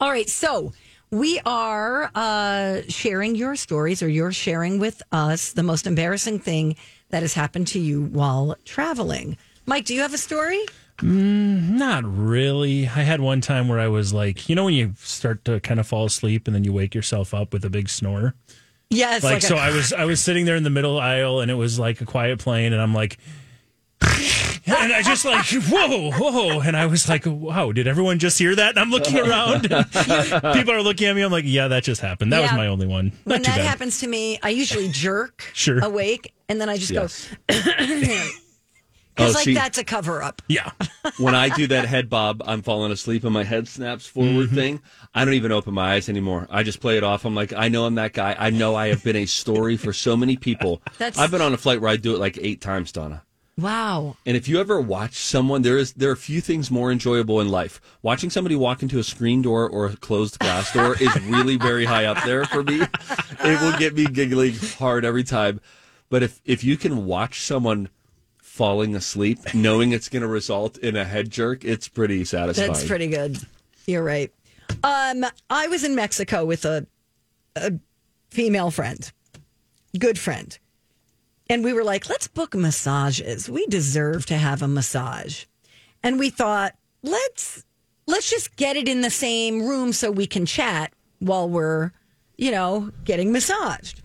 [0.00, 0.28] All right.
[0.28, 0.72] So
[1.10, 6.76] we are uh, sharing your stories, or you're sharing with us the most embarrassing thing
[7.10, 9.36] that has happened to you while traveling.
[9.66, 10.60] Mike, do you have a story?
[10.98, 12.86] Mm, not really.
[12.86, 15.80] I had one time where I was like, you know, when you start to kind
[15.80, 18.34] of fall asleep and then you wake yourself up with a big snore.
[18.90, 19.24] Yes.
[19.24, 21.50] like, like a- so, I was I was sitting there in the middle aisle and
[21.50, 23.18] it was like a quiet plane, and I'm like.
[24.66, 28.54] And I just like whoa whoa, and I was like, wow, did everyone just hear
[28.54, 28.70] that?
[28.70, 29.62] And I'm looking around,
[30.54, 31.20] people are looking at me.
[31.22, 32.32] I'm like, yeah, that just happened.
[32.32, 33.12] That was my only one.
[33.26, 33.66] Not when that bad.
[33.66, 35.80] happens to me, I usually jerk Sure.
[35.84, 37.28] awake, and then I just Yes.
[37.48, 38.28] go.
[39.18, 40.42] Oh, like see- that's a cover up.
[40.48, 40.72] Yeah.
[41.18, 44.54] when I do that head bob, I'm falling asleep and my head snaps forward Mm-hmm.
[44.54, 44.82] thing.
[45.14, 46.48] I don't even open my eyes anymore.
[46.50, 47.24] I just play it off.
[47.24, 48.34] I'm like, I know I'm that guy.
[48.38, 50.82] I know I have been a story for so many people.
[50.98, 53.22] That's- I've been on a flight where I do it like eight times, Donna.
[53.56, 54.16] Wow.
[54.26, 57.40] And if you ever watch someone, there is there are a few things more enjoyable
[57.40, 57.80] in life.
[58.02, 61.84] Watching somebody walk into a screen door or a closed glass door is really very
[61.84, 62.80] high up there for me.
[62.82, 65.60] It will get me giggling hard every time.
[66.10, 67.90] But if if you can watch someone
[68.54, 72.70] falling asleep, knowing it's going to result in a head jerk, it's pretty satisfying.
[72.70, 73.36] That's pretty good.
[73.84, 74.32] You're right.
[74.84, 76.86] Um, I was in Mexico with a,
[77.56, 77.72] a
[78.30, 79.10] female friend,
[79.98, 80.56] good friend.
[81.50, 83.50] And we were like, let's book massages.
[83.50, 85.46] We deserve to have a massage.
[86.04, 87.64] And we thought, let's
[88.06, 91.90] let's just get it in the same room so we can chat while we're,
[92.36, 94.00] you know, getting massaged.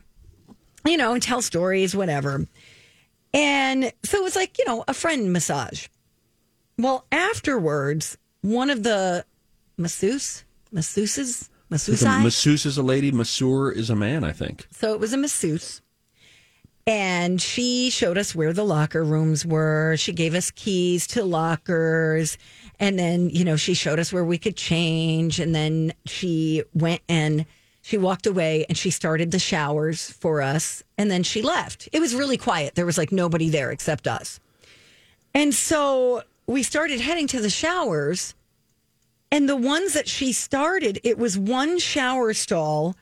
[0.86, 2.48] You know, and tell stories, whatever.
[3.34, 5.88] And so it was like, you know, a friend massage.
[6.78, 9.26] Well, afterwards, one of the
[9.78, 12.24] masseuse, masseuses, The masseusi.
[12.24, 14.68] masseuse is a lady, masseur is a man, I think.
[14.72, 15.82] so it was a masseuse.
[16.88, 19.96] And she showed us where the locker rooms were.
[19.98, 22.36] She gave us keys to lockers.
[22.80, 25.40] And then, you know, she showed us where we could change.
[25.40, 27.46] And then she went and
[27.82, 30.84] she walked away and she started the showers for us.
[30.98, 31.88] And then she left.
[31.92, 32.76] It was really quiet.
[32.76, 34.40] There was like nobody there except us.
[35.34, 38.36] And so we started heading to the showers.
[39.32, 42.96] And the ones that she started, it was one shower stall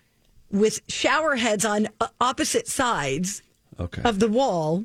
[0.51, 3.41] with shower heads on uh, opposite sides
[3.79, 4.01] Okay.
[4.03, 4.83] of the wall.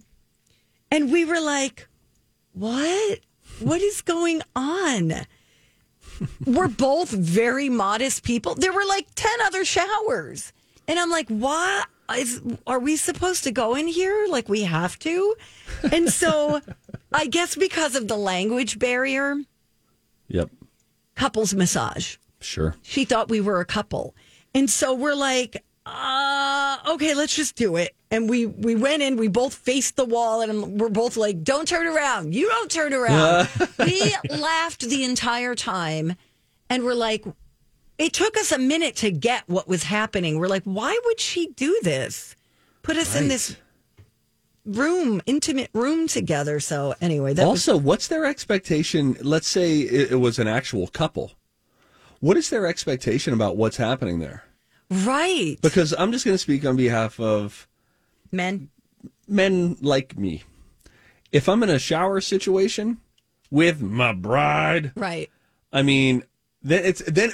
[0.90, 1.88] And we were like,
[2.52, 3.20] what?
[3.60, 5.12] What is going on?
[6.46, 8.54] We're both very modest people.
[8.54, 10.52] There were like 10 other showers.
[10.88, 11.84] And I'm like, why?
[12.16, 14.26] Is, are we supposed to go in here?
[14.28, 15.34] Like we have to?
[15.90, 16.60] And so
[17.12, 19.36] I guess because of the language barrier,
[20.28, 20.50] Yep.
[21.14, 22.16] couples massage.
[22.40, 22.74] Sure.
[22.82, 24.14] She thought we were a couple.
[24.54, 27.94] And so we're like, uh, okay, let's just do it.
[28.12, 31.66] And we we went in, we both faced the wall, and we're both like, don't
[31.66, 32.34] turn around.
[32.34, 33.48] You don't turn around.
[33.78, 36.14] we laughed the entire time.
[36.68, 37.24] And we're like,
[37.96, 40.38] it took us a minute to get what was happening.
[40.38, 42.36] We're like, why would she do this?
[42.82, 43.56] Put us in this
[44.66, 46.60] room, intimate room together.
[46.60, 49.16] So anyway, that was also, what's their expectation?
[49.20, 51.32] Let's say it, it was an actual couple.
[52.20, 54.44] What is their expectation about what's happening there?
[54.90, 55.56] Right.
[55.62, 57.68] Because I'm just going to speak on behalf of
[58.32, 58.70] Men.
[59.28, 60.42] men like me.
[61.30, 62.98] If I'm in a shower situation
[63.50, 65.30] with my bride, Right.
[65.72, 66.24] I mean,
[66.62, 67.32] then it's then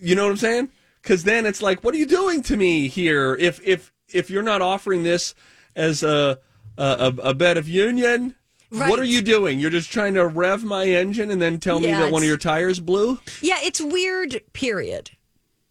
[0.00, 0.68] you know what I'm saying?
[1.02, 3.34] Because then it's like, what are you doing to me here?
[3.36, 5.34] If if if you're not offering this
[5.76, 6.38] as a
[6.76, 8.34] a, a bed of union,
[8.72, 8.88] Right.
[8.88, 9.58] what are you doing?
[9.58, 12.36] You're just trying to rev my engine and then tell me that one of your
[12.38, 13.18] tires blew.
[13.42, 15.10] Yeah, it's weird, period.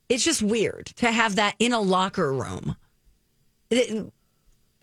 [0.09, 2.75] It's just weird to have that in a locker room.
[3.69, 4.11] It-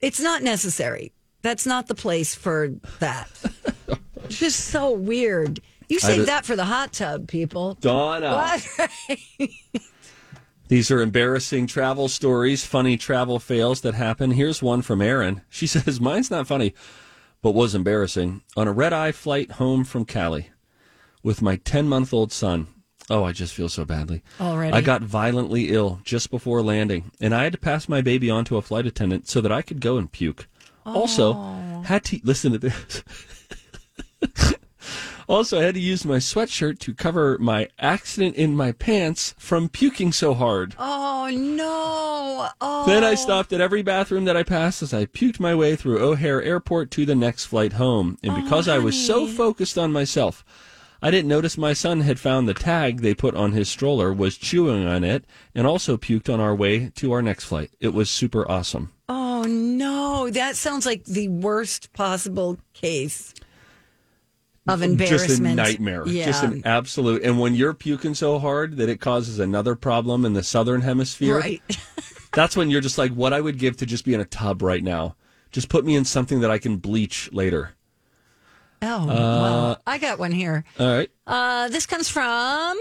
[0.00, 1.12] it's not necessary.
[1.42, 3.28] That's not the place for that.
[4.24, 5.60] it's just so weird.
[5.88, 7.74] You save just- that for the hot tub, people.
[7.80, 8.32] Donna.
[8.32, 8.90] What?
[10.68, 14.32] These are embarrassing travel stories, funny travel fails that happen.
[14.32, 15.42] Here's one from Erin.
[15.48, 16.74] She says, Mine's not funny,
[17.40, 18.42] but was embarrassing.
[18.56, 20.50] On a red eye flight home from Cali
[21.22, 22.66] with my 10 month old son.
[23.08, 24.22] Oh, I just feel so badly.
[24.40, 24.72] Already?
[24.72, 28.44] I got violently ill just before landing, and I had to pass my baby on
[28.46, 30.48] to a flight attendant so that I could go and puke.
[30.84, 31.82] Also, oh.
[31.86, 33.04] had to listen to this.
[35.28, 39.68] also, I had to use my sweatshirt to cover my accident in my pants from
[39.68, 40.74] puking so hard.
[40.78, 42.48] Oh no!
[42.60, 42.86] Oh.
[42.86, 43.16] Then I oh.
[43.16, 46.90] stopped at every bathroom that I passed as I puked my way through O'Hare Airport
[46.92, 48.18] to the next flight home.
[48.22, 50.44] And oh, because I was so focused on myself,
[51.02, 54.36] I didn't notice my son had found the tag they put on his stroller, was
[54.36, 57.70] chewing on it, and also puked on our way to our next flight.
[57.80, 58.92] It was super awesome.
[59.08, 60.30] Oh no!
[60.30, 63.34] That sounds like the worst possible case
[64.66, 65.28] of embarrassment.
[65.28, 66.06] Just a nightmare.
[66.06, 66.26] Yeah.
[66.26, 67.22] Just an absolute.
[67.22, 71.38] And when you're puking so hard that it causes another problem in the southern hemisphere,
[71.38, 71.62] right.
[72.32, 74.62] that's when you're just like, what I would give to just be in a tub
[74.62, 75.16] right now.
[75.52, 77.75] Just put me in something that I can bleach later.
[78.82, 80.64] Oh, Uh, well, I got one here.
[80.78, 81.10] All right.
[81.26, 82.78] Uh, this comes from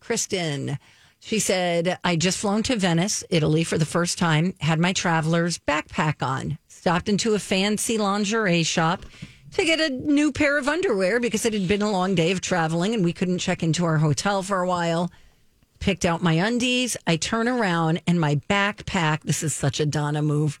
[0.00, 0.78] Kristen.
[1.20, 5.58] She said, I just flown to Venice, Italy for the first time, had my traveler's
[5.58, 9.06] backpack on, stopped into a fancy lingerie shop
[9.52, 12.40] to get a new pair of underwear because it had been a long day of
[12.42, 15.10] traveling and we couldn't check into our hotel for a while.
[15.80, 16.96] Picked out my undies.
[17.06, 20.60] I turn around and my backpack, this is such a Donna move.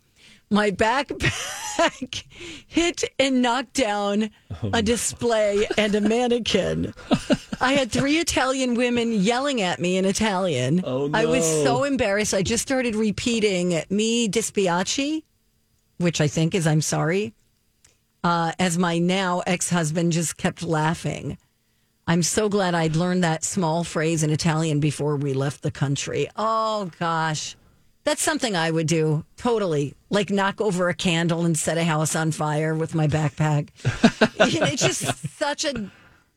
[0.54, 2.22] My backpack
[2.68, 4.30] hit and knocked down
[4.72, 6.94] a display and a mannequin.
[7.60, 10.80] I had three Italian women yelling at me in Italian.
[10.86, 12.34] Oh, I was so embarrassed.
[12.34, 15.24] I just started repeating "mi dispiace,"
[15.98, 17.34] which I think is "I'm sorry."
[18.22, 21.36] Uh, as my now ex-husband just kept laughing.
[22.06, 26.28] I'm so glad I'd learned that small phrase in Italian before we left the country.
[26.36, 27.56] Oh gosh.
[28.04, 29.24] That's something I would do.
[29.36, 29.94] Totally.
[30.10, 33.68] Like knock over a candle and set a house on fire with my backpack.
[34.44, 35.04] You know, it's just
[35.38, 35.90] such a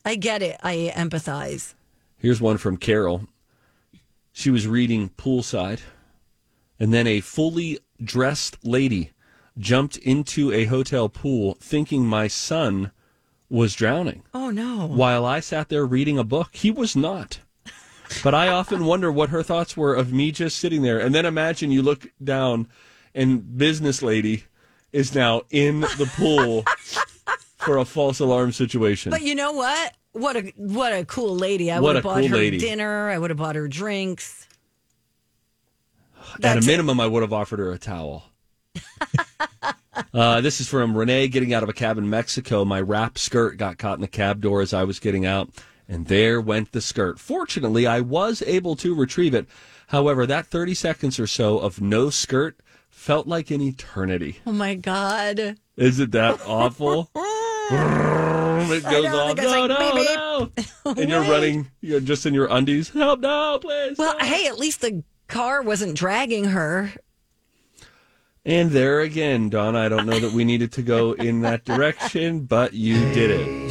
[0.04, 0.58] I get it.
[0.62, 1.74] I empathize.
[2.16, 3.28] Here's one from Carol.
[4.32, 5.80] She was reading poolside,
[6.80, 9.10] and then a fully dressed lady
[9.58, 12.92] jumped into a hotel pool thinking my son
[13.50, 14.22] was drowning.
[14.32, 14.86] Oh no.
[14.86, 17.40] While I sat there reading a book, he was not.
[18.22, 20.98] But I often wonder what her thoughts were of me just sitting there.
[20.98, 22.68] And then imagine you look down
[23.14, 24.44] and business lady
[24.92, 26.62] is now in the pool
[27.58, 29.10] for a false alarm situation.
[29.10, 29.94] But you know what?
[30.12, 31.70] What a what a cool lady.
[31.70, 32.58] I would have bought cool her lady.
[32.58, 33.08] dinner.
[33.10, 34.46] I would have bought her drinks.
[36.16, 38.24] At a That's- minimum, I would have offered her a towel.
[40.14, 42.64] uh, this is from Renee getting out of a cab in Mexico.
[42.64, 45.50] My wrap skirt got caught in the cab door as I was getting out,
[45.88, 47.18] and there went the skirt.
[47.18, 49.46] Fortunately, I was able to retrieve it.
[49.88, 54.40] However, that 30 seconds or so of no skirt felt like an eternity.
[54.46, 55.56] Oh my god.
[55.76, 57.10] Isn't that awful?
[57.70, 59.36] it goes know, off.
[59.36, 60.92] the guy's No, like, no, beep, no.
[61.02, 62.90] And you're running, you're just in your undies.
[62.90, 63.96] Help, no, please.
[63.96, 66.92] Well, hey, at least the car wasn't dragging her.
[68.44, 72.40] And there again, Don, I don't know that we needed to go in that direction,
[72.44, 73.70] but you did it.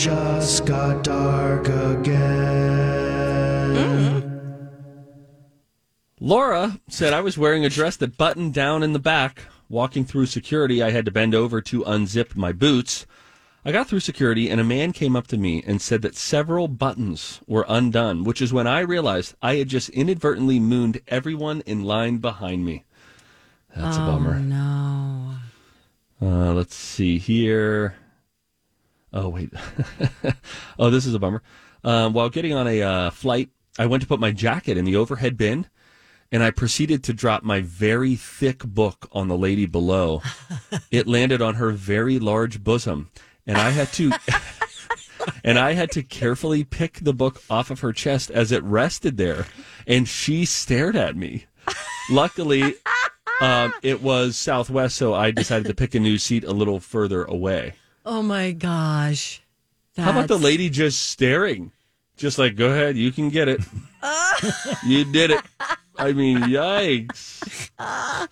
[0.00, 2.40] Sorry, friends, Donna just got dark again.
[6.18, 9.42] Laura said I was wearing a dress that buttoned down in the back.
[9.68, 13.06] Walking through security, I had to bend over to unzip my boots.
[13.64, 16.66] I got through security, and a man came up to me and said that several
[16.66, 21.84] buttons were undone, which is when I realized I had just inadvertently mooned everyone in
[21.84, 22.84] line behind me.
[23.76, 24.40] That's a bummer.
[24.40, 25.34] No.
[26.22, 27.94] Uh, let's see here.
[29.12, 29.52] Oh, wait.
[30.78, 31.42] oh, this is a bummer.
[31.82, 34.96] Um, while getting on a uh, flight, I went to put my jacket in the
[34.96, 35.66] overhead bin,
[36.30, 40.22] and I proceeded to drop my very thick book on the lady below.
[40.90, 43.10] it landed on her very large bosom,
[43.46, 44.12] and I had to.
[45.44, 49.16] and I had to carefully pick the book off of her chest as it rested
[49.16, 49.46] there,
[49.86, 51.46] and she stared at me.
[52.10, 52.74] Luckily,
[53.40, 57.24] um, it was Southwest, so I decided to pick a new seat a little further
[57.24, 57.74] away.
[58.04, 59.42] Oh my gosh.
[59.96, 61.72] How about the lady just staring?
[62.16, 63.60] Just like, go ahead, you can get it.
[64.86, 65.40] you did it.
[65.96, 67.70] I mean, yikes.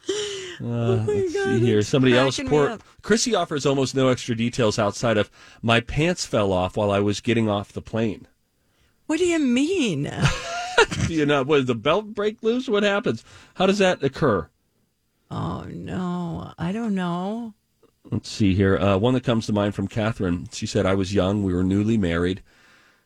[0.61, 1.83] Uh, let's see here.
[1.83, 2.41] Somebody else.
[2.41, 2.79] Poor.
[3.03, 5.31] Chrissy offers almost no extra details outside of
[5.63, 8.27] my pants fell off while I was getting off the plane.
[9.07, 10.11] What do you mean?
[11.07, 12.69] Do you know, was the belt break loose?
[12.69, 13.25] What happens?
[13.55, 14.49] How does that occur?
[15.31, 17.55] Oh no, I don't know.
[18.11, 18.79] Let's see here.
[18.79, 20.49] Uh, one that comes to mind from Catherine.
[20.53, 21.43] She said, I was young.
[21.43, 22.43] We were newly married.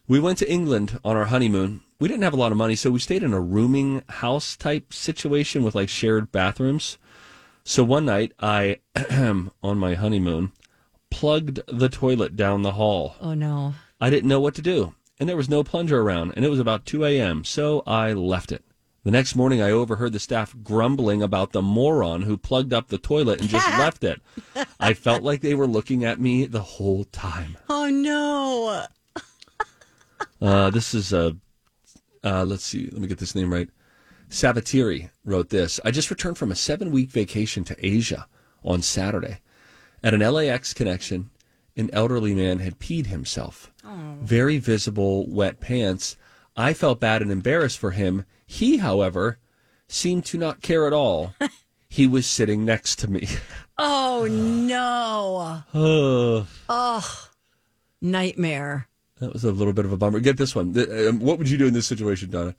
[0.06, 1.80] We went to England on our honeymoon.
[1.98, 4.92] We didn't have a lot of money, so we stayed in a rooming house type
[4.92, 6.98] situation with like shared bathrooms.
[7.64, 8.80] So one night, I,
[9.62, 10.52] on my honeymoon,
[11.10, 13.14] plugged the toilet down the hall.
[13.20, 13.74] Oh no.
[14.00, 16.58] I didn't know what to do, and there was no plunger around, and it was
[16.58, 18.64] about 2 a.m., so I left it.
[19.04, 22.98] The next morning, I overheard the staff grumbling about the moron who plugged up the
[22.98, 24.20] toilet and just left it.
[24.78, 27.56] I felt like they were looking at me the whole time.
[27.68, 28.86] Oh no.
[30.40, 31.36] Uh, this is a,
[32.24, 33.68] uh, let's see, let me get this name right.
[34.28, 35.78] Savatiri wrote this.
[35.84, 38.26] I just returned from a seven week vacation to Asia
[38.64, 39.38] on Saturday.
[40.02, 41.30] At an LAX connection,
[41.76, 43.72] an elderly man had peed himself.
[44.20, 46.16] Very visible wet pants.
[46.56, 48.24] I felt bad and embarrassed for him.
[48.52, 49.38] He, however,
[49.88, 51.34] seemed to not care at all.
[51.88, 53.26] he was sitting next to me.
[53.78, 55.62] Oh no.
[55.74, 57.28] oh, Oh,
[58.00, 58.88] nightmare.
[59.20, 60.20] that was a little bit of a bummer.
[60.20, 60.76] Get this one.
[61.08, 62.54] Um, What would you do in this situation, Donna?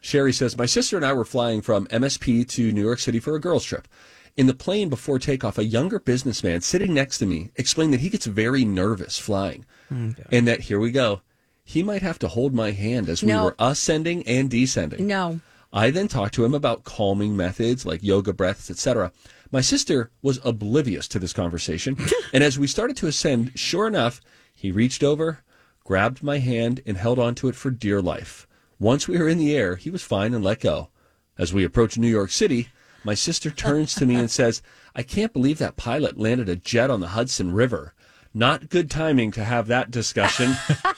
[0.00, 3.34] Sherry says, My sister and I were flying from MSP to New York City for
[3.34, 3.88] a girls' trip.
[4.36, 8.08] In the plane before takeoff, a younger businessman sitting next to me explained that he
[8.10, 9.64] gets very nervous flying.
[9.90, 11.22] And that, here we go,
[11.68, 15.06] he might have to hold my hand as we were ascending and descending.
[15.06, 15.38] No.
[15.70, 19.12] I then talked to him about calming methods like yoga breaths, etc.
[19.52, 21.98] My sister was oblivious to this conversation,
[22.32, 24.22] and as we started to ascend, sure enough,
[24.54, 25.40] he reached over,
[25.84, 28.48] grabbed my hand, and held onto it for dear life.
[28.78, 30.88] Once we were in the air, he was fine and let go.
[31.36, 32.68] As we approached New York City,
[33.04, 34.62] my sister turns to me and says,
[34.94, 37.92] I can't believe that pilot landed a jet on the Hudson River.
[38.32, 40.54] Not good timing to have that discussion.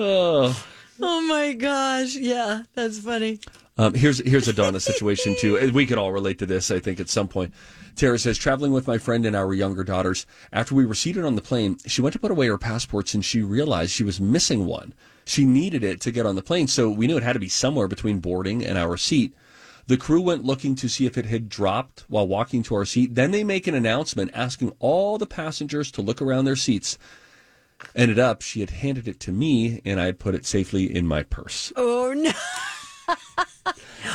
[0.00, 0.66] oh.
[1.02, 2.14] Oh my gosh.
[2.16, 3.40] Yeah, that's funny.
[3.78, 5.70] Um, here's here's a Donna situation too.
[5.72, 7.54] We could all relate to this, I think, at some point.
[7.96, 10.26] Tara says, traveling with my friend and our younger daughters.
[10.52, 13.24] After we were seated on the plane, she went to put away her passports and
[13.24, 14.94] she realized she was missing one.
[15.24, 17.48] She needed it to get on the plane, so we knew it had to be
[17.48, 19.34] somewhere between boarding and our seat.
[19.86, 23.14] The crew went looking to see if it had dropped while walking to our seat.
[23.14, 26.98] Then they make an announcement asking all the passengers to look around their seats.
[27.96, 31.06] Ended up, she had handed it to me, and I had put it safely in
[31.06, 31.72] my purse.
[31.76, 32.32] Oh no.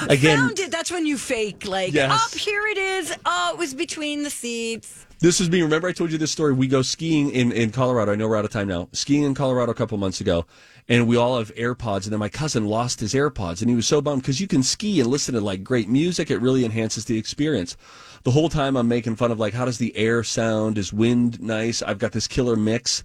[0.09, 0.71] Again, Found it.
[0.71, 2.11] That's when you fake like, Yes.
[2.11, 3.13] up here it is.
[3.25, 5.05] Oh, it was between the seats.
[5.19, 5.61] This is me.
[5.61, 6.53] Remember, I told you this story.
[6.53, 8.11] We go skiing in, in Colorado.
[8.11, 8.89] I know we're out of time now.
[8.93, 10.45] Skiing in Colorado a couple months ago,
[10.89, 12.03] and we all have AirPods.
[12.03, 14.63] And then my cousin lost his AirPods, and he was so bummed because you can
[14.63, 16.29] ski and listen to like great music.
[16.29, 17.77] It really enhances the experience.
[18.23, 20.77] The whole time I'm making fun of like, how does the air sound?
[20.77, 21.81] Is wind nice?
[21.81, 23.03] I've got this killer mix.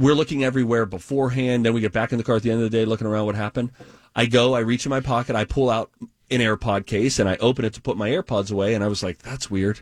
[0.00, 1.64] We're looking everywhere beforehand.
[1.64, 3.26] Then we get back in the car at the end of the day, looking around
[3.26, 3.70] what happened.
[4.16, 7.36] I go, I reach in my pocket, I pull out an AirPod case, and I
[7.36, 8.74] open it to put my AirPods away.
[8.74, 9.80] And I was like, that's weird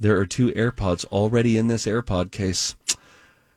[0.00, 2.76] there are two AirPods already in this AirPod case.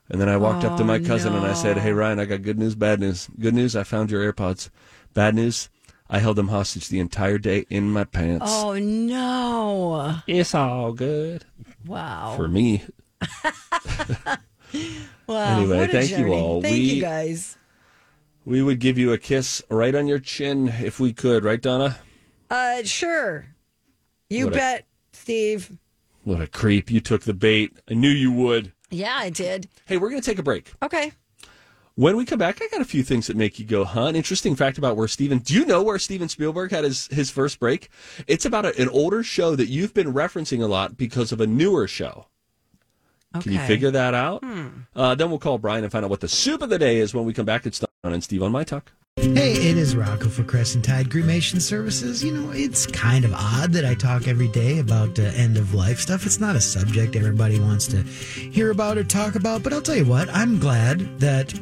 [0.08, 2.24] And then I walked up to my Oh, cousin and I said, Hey, Ryan, I
[2.24, 3.28] got good news, bad news.
[3.38, 4.68] Good news, I found your AirPods.
[5.14, 5.68] Bad news,
[6.10, 8.46] I held them hostage the entire day in my pants.
[8.48, 10.16] Oh no.
[10.26, 11.44] It's all good
[11.86, 12.34] Wow.
[12.36, 12.82] for me.
[15.28, 15.60] Wow.
[15.60, 16.60] Anyway, a thank you all.
[16.60, 17.56] Thank We- you guys.
[18.44, 21.98] We would give you a kiss right on your chin if we could, right, Donna?
[22.50, 23.46] Uh sure.
[24.28, 25.78] You What a- bet, Steve.
[26.24, 26.90] What a creep.
[26.90, 27.72] You took the bait.
[27.88, 28.72] I knew you would.
[28.90, 29.68] Yeah, I did.
[29.86, 30.72] Hey, we're going to take a break.
[30.82, 31.12] Okay.
[31.94, 34.04] When we come back, I got a few things that make you go, huh?
[34.06, 37.30] An interesting fact about where Steven, do you know where Steven Spielberg had his, his
[37.30, 37.88] first break?
[38.28, 41.46] It's about a, an older show that you've been referencing a lot because of a
[41.46, 42.26] newer show.
[43.40, 44.44] Can you figure that out?
[44.44, 44.68] Hmm.
[44.94, 47.14] Uh, then we'll call Brian and find out what the soup of the day is
[47.14, 47.66] when we come back.
[47.66, 48.92] It's Don and Steve on My Talk.
[49.16, 52.24] Hey, it is Rocco for Crescent Tide Cremation Services.
[52.24, 55.74] You know, it's kind of odd that I talk every day about uh, end of
[55.74, 56.24] life stuff.
[56.24, 59.96] It's not a subject everybody wants to hear about or talk about, but I'll tell
[59.96, 61.52] you what, I'm glad that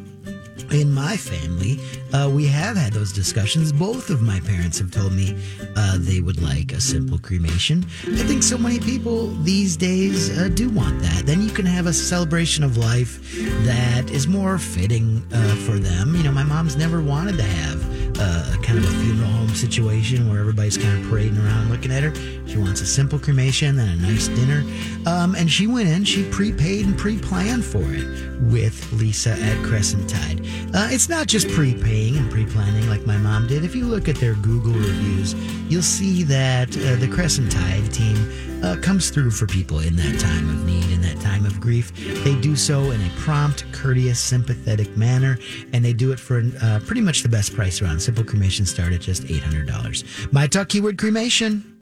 [0.70, 1.78] in my family,
[2.12, 3.72] uh, we have had those discussions.
[3.72, 5.36] Both of my parents have told me
[5.76, 7.84] uh, they would like a simple cremation.
[8.06, 11.26] I think so many people these days uh, do want that.
[11.26, 13.20] Then you can have a celebration of life
[13.64, 16.14] that is more fitting uh, for them.
[16.14, 19.48] You know, my mom's never wanted to have uh, a kind of a funeral home
[19.48, 22.14] situation where everybody's kind of parading around looking at her.
[22.46, 24.64] She wants a simple cremation and a nice dinner.
[25.06, 29.64] Um, and she went in, she prepaid and pre planned for it with Lisa at
[29.64, 30.44] Crescent Tide.
[30.72, 33.64] Uh, it's not just prepaying and pre planning like my mom did.
[33.64, 35.34] If you look at their Google reviews,
[35.68, 38.16] you'll see that uh, the Crescent Tide team
[38.62, 41.92] uh, comes through for people in that time of need, in that time of grief.
[42.24, 45.38] They do so in a prompt, courteous, sympathetic manner,
[45.72, 48.00] and they do it for uh, pretty much the best price around.
[48.00, 50.32] Simple cremation start at just $800.
[50.32, 51.80] My talk keyword cremation.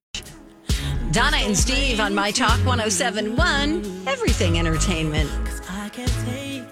[1.10, 5.30] Donna and Steve on My Talk 1071, Everything Entertainment.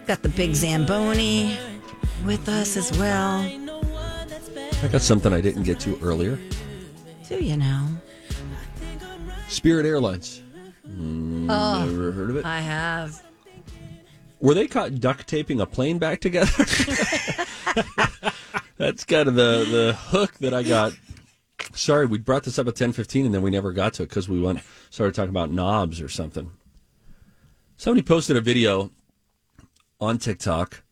[0.07, 1.59] Got the big Zamboni
[2.27, 3.41] with us as well.
[4.83, 6.39] I got something I didn't get to earlier.
[7.29, 7.87] Do you know?
[9.49, 10.43] Spirit Airlines.
[10.87, 12.45] Mm, Oh, Never heard of it.
[12.45, 13.23] I have.
[14.41, 16.51] Were they caught duct taping a plane back together?
[18.77, 20.93] That's kind of the, the hook that I got.
[21.73, 24.09] Sorry, we brought this up at ten fifteen, and then we never got to it
[24.11, 24.61] because we went
[24.91, 26.51] started talking about knobs or something.
[27.77, 28.91] Somebody posted a video
[30.01, 30.83] on TikTok,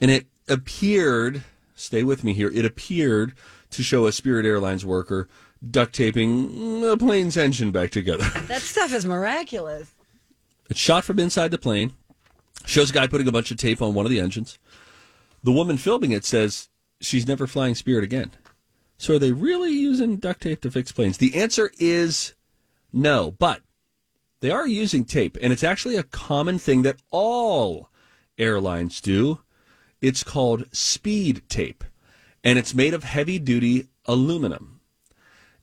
[0.00, 1.44] and it appeared.
[1.74, 2.50] Stay with me here.
[2.54, 3.34] It appeared
[3.70, 5.28] to show a Spirit Airlines worker
[5.68, 8.24] duct taping a plane's engine back together.
[8.46, 9.92] That stuff is miraculous.
[10.68, 11.92] It's shot from inside the plane.
[12.64, 14.58] Shows a guy putting a bunch of tape on one of the engines.
[15.42, 16.68] The woman filming it says
[17.00, 18.32] she's never flying Spirit again.
[18.98, 21.18] So are they really using duct tape to fix planes?
[21.18, 22.34] The answer is
[22.92, 23.60] no, but
[24.40, 27.90] they are using tape, and it's actually a common thing that all
[28.38, 29.40] airlines do.
[30.06, 31.82] It's called speed tape,
[32.44, 34.78] and it's made of heavy duty aluminum.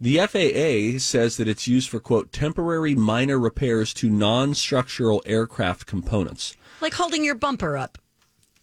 [0.02, 5.86] The FAA says that it's used for, quote, temporary minor repairs to non structural aircraft
[5.86, 6.58] components.
[6.82, 7.98] Like holding your bumper up.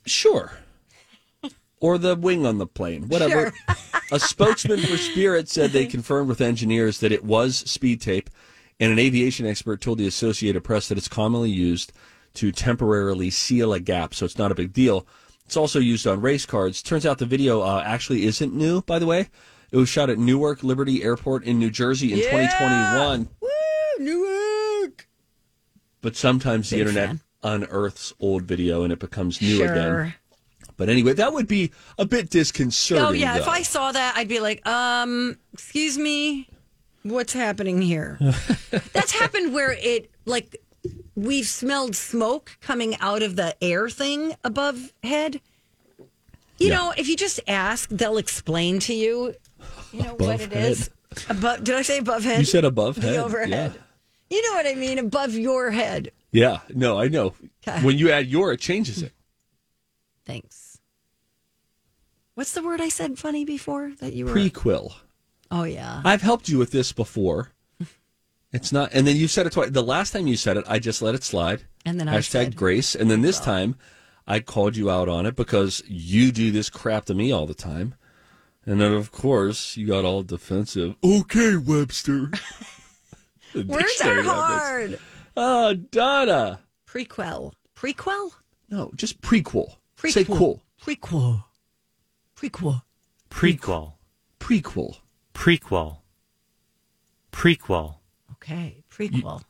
[0.04, 0.52] Sure.
[1.80, 3.50] Or the wing on the plane, whatever.
[4.12, 8.28] a spokesman for Spirit said they confirmed with engineers that it was speed tape,
[8.78, 11.90] and an aviation expert told the Associated Press that it's commonly used
[12.34, 15.06] to temporarily seal a gap, so it's not a big deal.
[15.50, 16.80] It's also used on race cards.
[16.80, 19.30] Turns out the video uh, actually isn't new, by the way.
[19.72, 22.30] It was shot at Newark Liberty Airport in New Jersey in Yeah!
[22.30, 23.28] 2021.
[23.40, 23.48] Woo,
[23.98, 25.08] Newark.
[26.02, 27.20] But sometimes the internet fan.
[27.42, 29.72] unearths old video and it becomes new Sure.
[29.72, 30.14] again.
[30.76, 33.04] But anyway, that would be a bit disconcerting.
[33.04, 33.48] Oh yeah, if.
[33.48, 36.48] I saw that, I'd be like, um, excuse me,
[37.02, 38.18] what's happening here?
[38.92, 40.62] That's happened where it like
[41.14, 45.40] we've smelled smoke coming out of the air thing above head.
[46.58, 46.74] You Yeah.
[46.76, 49.34] know, if you just ask, they'll explain to you.
[49.92, 50.90] You know what Above it is.
[51.28, 52.38] Above, did I say above head?
[52.38, 53.50] You said above The head, overhead.
[53.74, 53.82] yeah.
[54.36, 54.98] You know what I mean?
[54.98, 56.12] Above your head.
[56.32, 57.34] Yeah, no, I know.
[57.66, 57.84] Okay.
[57.84, 59.12] When you add your, it changes it.
[60.24, 60.78] Thanks.
[62.34, 64.32] What's the word I said funny before that you were?
[64.34, 64.92] Prequel.
[65.50, 66.00] oh yeah.
[66.04, 67.50] I've helped you with this before.
[68.52, 69.70] It's not, and then you said it twice.
[69.70, 71.62] The last time you said it, I just let it slide.
[71.86, 73.76] And then I hashtag said- grace, and then this time,
[74.26, 77.54] I called you out on it because you do this crap to me all the
[77.54, 77.94] time,
[78.66, 80.96] and then of course you got all defensive.
[81.04, 82.30] Okay, Webster.
[83.52, 85.00] The Words are hard.
[85.36, 86.60] Oh, Donna.
[86.86, 87.52] Prequel.
[87.76, 88.30] Prequel?
[88.68, 89.74] No, just prequel.
[89.96, 90.12] Prequel.
[90.12, 90.62] Say cool.
[90.80, 91.42] Prequel.
[92.36, 92.82] Prequel.
[93.28, 93.94] Prequel.
[94.38, 94.98] Prequel.
[95.34, 95.96] Prequel.
[97.32, 97.96] Prequel.
[98.50, 98.82] Okay.
[98.90, 99.42] Prequel.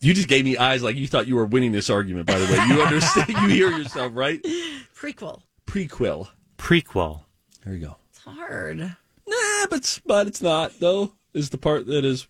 [0.00, 2.26] You just gave me eyes like you thought you were winning this argument.
[2.26, 3.28] By the way, you understand.
[3.28, 4.40] you hear yourself, right?
[4.96, 5.42] Prequel.
[5.66, 6.28] Prequel.
[6.58, 7.22] Prequel.
[7.64, 7.96] There you go.
[8.10, 8.78] It's hard.
[8.78, 11.14] Nah, but it's- but it's not though.
[11.32, 12.28] Is the part that is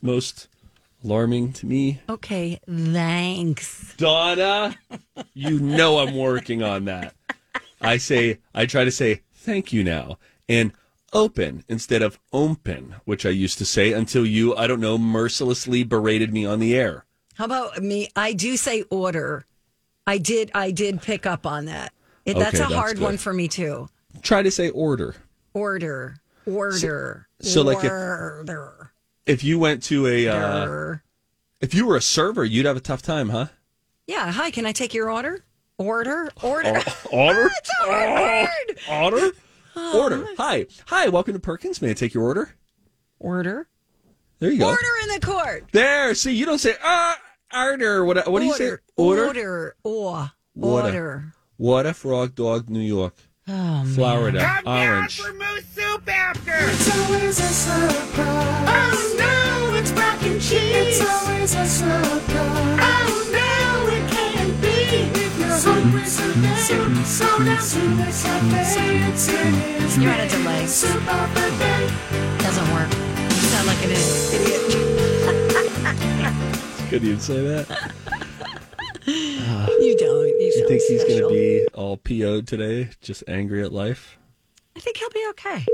[0.00, 0.48] most
[1.04, 2.00] alarming to me.
[2.08, 2.58] Okay.
[2.66, 3.94] Thanks.
[3.98, 4.74] Donna,
[5.34, 7.14] you know I'm working on that.
[7.80, 10.18] I say I try to say thank you now
[10.48, 10.72] and
[11.16, 15.82] open instead of open, which I used to say until you, I don't know, mercilessly
[15.82, 17.04] berated me on the air.
[17.34, 18.08] How about me?
[18.14, 19.46] I do say order.
[20.06, 20.50] I did.
[20.54, 21.92] I did pick up on that.
[22.24, 23.04] It, Okay, that's a that's hard good.
[23.04, 23.88] one for me too.
[24.22, 25.16] Try to say order.
[25.54, 26.16] Order.
[26.46, 27.28] Order.
[27.40, 28.92] so, like, if- order.
[29.26, 30.94] If you went to a uh,
[31.60, 33.46] if you were a server, you'd have a tough time, huh?
[34.06, 34.30] yeah.
[34.30, 34.50] Hi.
[34.52, 35.44] Can I take your order?
[35.78, 36.30] Order.
[36.42, 36.80] Order.
[37.10, 37.50] Order?
[37.58, 39.12] it's hard.
[39.12, 39.32] Order?
[39.76, 40.26] Order.
[40.38, 40.66] Hi.
[40.86, 41.82] Hi, welcome to Perkins.
[41.82, 42.54] May I take your order?
[43.18, 43.68] Order.
[44.38, 44.68] There you go.
[44.68, 45.66] Order in the court.
[45.72, 46.14] There.
[46.14, 47.14] See, you don't say uh
[47.54, 48.04] order.
[48.04, 48.72] What what do you say?
[48.96, 49.26] Order.
[49.26, 49.76] Order.
[49.82, 50.32] Or.
[50.54, 51.32] What Order.
[51.58, 53.14] What a frog dog, New York.
[53.48, 53.86] Oh, man.
[53.86, 55.20] Florida, orange.
[55.20, 56.52] soup after.
[56.52, 58.68] It's always a surprise.
[58.68, 59.14] Oh
[59.70, 61.00] no, it's mac and cheese.
[61.00, 62.80] It's always a surprise.
[62.82, 63.55] Oh no,
[64.92, 66.54] you're hungry today,
[67.04, 68.60] so now soup is Sunday.
[69.08, 70.62] It's it is You're at a delay.
[70.64, 70.70] Of
[71.34, 71.90] the day.
[72.38, 72.90] Doesn't work.
[72.90, 74.62] You sound like an idiot.
[76.88, 77.66] Could you say that?
[79.06, 80.28] you don't.
[80.28, 84.18] You, You think he's going to be all PO'd today, just angry at life?
[84.76, 85.50] I think he'll be okay.
[85.50, 85.64] I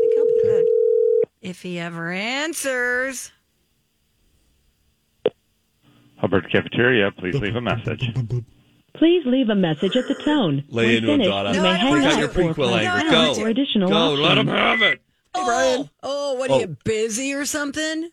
[0.00, 0.64] think he'll be good.
[1.42, 3.30] If he ever answers.
[6.22, 8.10] Hubbard Cafeteria, please leave a message.
[8.94, 10.62] Please leave a message at the tone.
[10.68, 11.48] Lay when into him, finished, Donna.
[11.50, 12.18] you No, may I don't hang up.
[12.20, 13.10] Your or prequel press anger.
[13.10, 13.34] Go.
[13.34, 14.20] for additional Go, options.
[14.20, 15.00] let him have it.
[15.34, 15.90] Hey, Brian.
[16.02, 16.60] Oh, what are Oh.
[16.60, 18.10] you busy or something?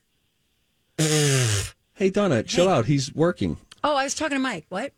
[1.94, 2.86] Hey, Donna, chill out.
[2.86, 3.58] He's working.
[3.84, 4.66] Oh, I was talking to Mike.
[4.70, 4.94] What?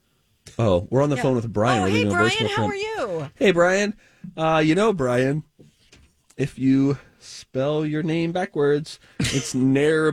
[0.60, 1.24] Oh, we're on the Yeah.
[1.24, 1.80] phone with Brian.
[1.80, 2.70] Oh, We're hey, leaving a Brian, how for him.
[2.72, 3.30] are you?
[3.34, 3.96] Hey, Brian.
[4.38, 5.44] Uh, you know, Brian,
[6.38, 10.12] if you spell your name backwards, it's Nair.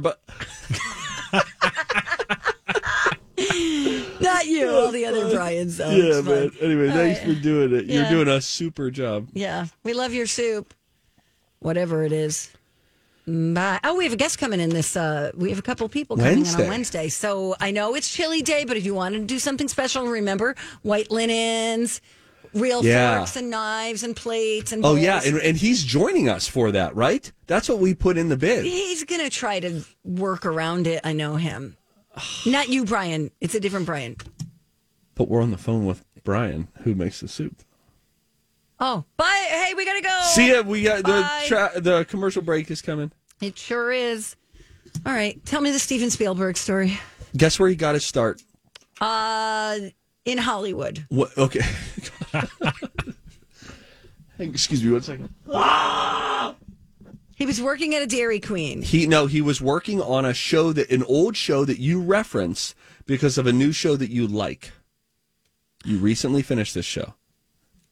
[4.39, 5.80] Not you, all the other Brian's.
[5.80, 6.51] Oh, yeah, man.
[6.61, 7.34] Anyway, All thanks right.
[7.36, 7.86] for doing it.
[7.86, 9.28] You're doing a super job.
[9.32, 10.74] Yeah, we love your soup,
[11.59, 12.51] whatever it is.
[13.26, 13.80] Bye.
[13.84, 14.97] Oh, we have a guest coming in this.
[14.97, 17.09] Uh, we have a couple people coming in on Wednesday.
[17.09, 20.55] So I know it's chilly day, but if you want to do something special, remember
[20.82, 22.01] white linens,
[22.55, 23.18] real Yeah.
[23.18, 24.82] forks and knives and plates and.
[24.82, 27.30] Oh yeah, and, and he's joining us for that, right?
[27.49, 28.64] That's what we put in the bid.
[28.64, 31.01] He's gonna try to work around it.
[31.05, 31.76] I know him.
[32.46, 33.30] Not you, Brian.
[33.40, 34.16] It's a different Brian.
[35.14, 37.62] But we're on the phone with Brian, who makes the soup.
[38.80, 39.46] Oh, bye.
[39.48, 40.20] Hey, we gotta go.
[40.24, 40.62] See ya.
[40.62, 43.10] We got the tra- the commercial break is coming.
[43.40, 44.36] It sure is.
[45.04, 46.98] All right, tell me the Steven Spielberg story.
[47.36, 48.42] Guess where he got his start?
[49.00, 49.78] Uh,
[50.24, 51.04] in Hollywood.
[51.08, 51.36] What?
[51.36, 51.60] Okay.
[54.38, 55.28] Excuse me one second.
[57.39, 58.82] He was working at a Dairy Queen.
[58.82, 62.74] He no, he was working on a show that an old show that you reference
[63.07, 64.72] because of a new show that you like.
[65.84, 67.14] You recently finished this show.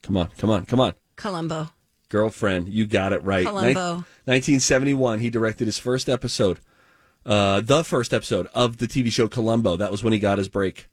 [0.02, 0.94] Come on, come on, come on.
[1.14, 1.70] Columbo.
[2.08, 3.46] Girlfriend, you got it right.
[3.46, 3.94] Columbo.
[3.94, 6.58] Nin- 1971, he directed his first episode,
[7.24, 9.76] uh, the first episode of the TV show Columbo.
[9.76, 10.88] That was when he got his break.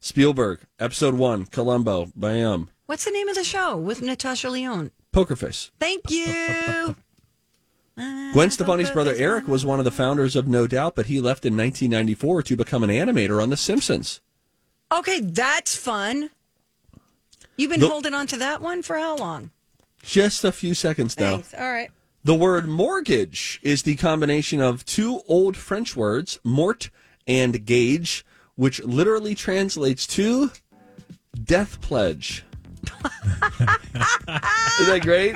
[0.00, 2.68] Spielberg, episode one, Columbo, bam.
[2.84, 4.90] What's the name of the show with Natasha Lyonne?
[5.12, 5.70] Poker Face.
[5.80, 6.96] Thank you.
[7.96, 11.46] Gwen Stefani's brother Eric was one of the founders of No Doubt, but he left
[11.46, 14.20] in 1994 to become an animator on The Simpsons.
[14.90, 16.30] Okay, that's fun.
[17.56, 19.50] You've been The- holding on to that one for how long?
[20.02, 21.32] Just a few seconds now.
[21.36, 21.54] Thanks.
[21.54, 21.90] All right.
[22.24, 26.90] The word mortgage is the combination of two old French words, mort
[27.26, 28.24] and gage,
[28.56, 30.50] which literally translates to
[31.42, 32.44] death pledge.
[34.80, 35.34] Isn't that great?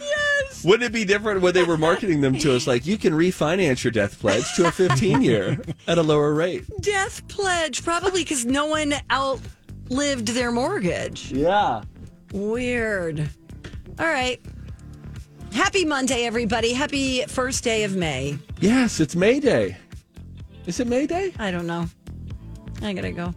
[0.00, 0.64] Yes.
[0.64, 3.82] Wouldn't it be different when they were marketing them to us like you can refinance
[3.84, 6.64] your death pledge to a 15 year at a lower rate?
[6.80, 11.32] Death pledge, probably because no one outlived their mortgage.
[11.32, 11.82] Yeah.
[12.32, 13.28] Weird.
[13.98, 14.40] All right.
[15.52, 16.72] Happy Monday, everybody.
[16.72, 18.38] Happy first day of May.
[18.60, 19.76] Yes, it's May Day.
[20.66, 21.32] Is it May Day?
[21.38, 21.86] I don't know.
[22.82, 23.34] I gotta go.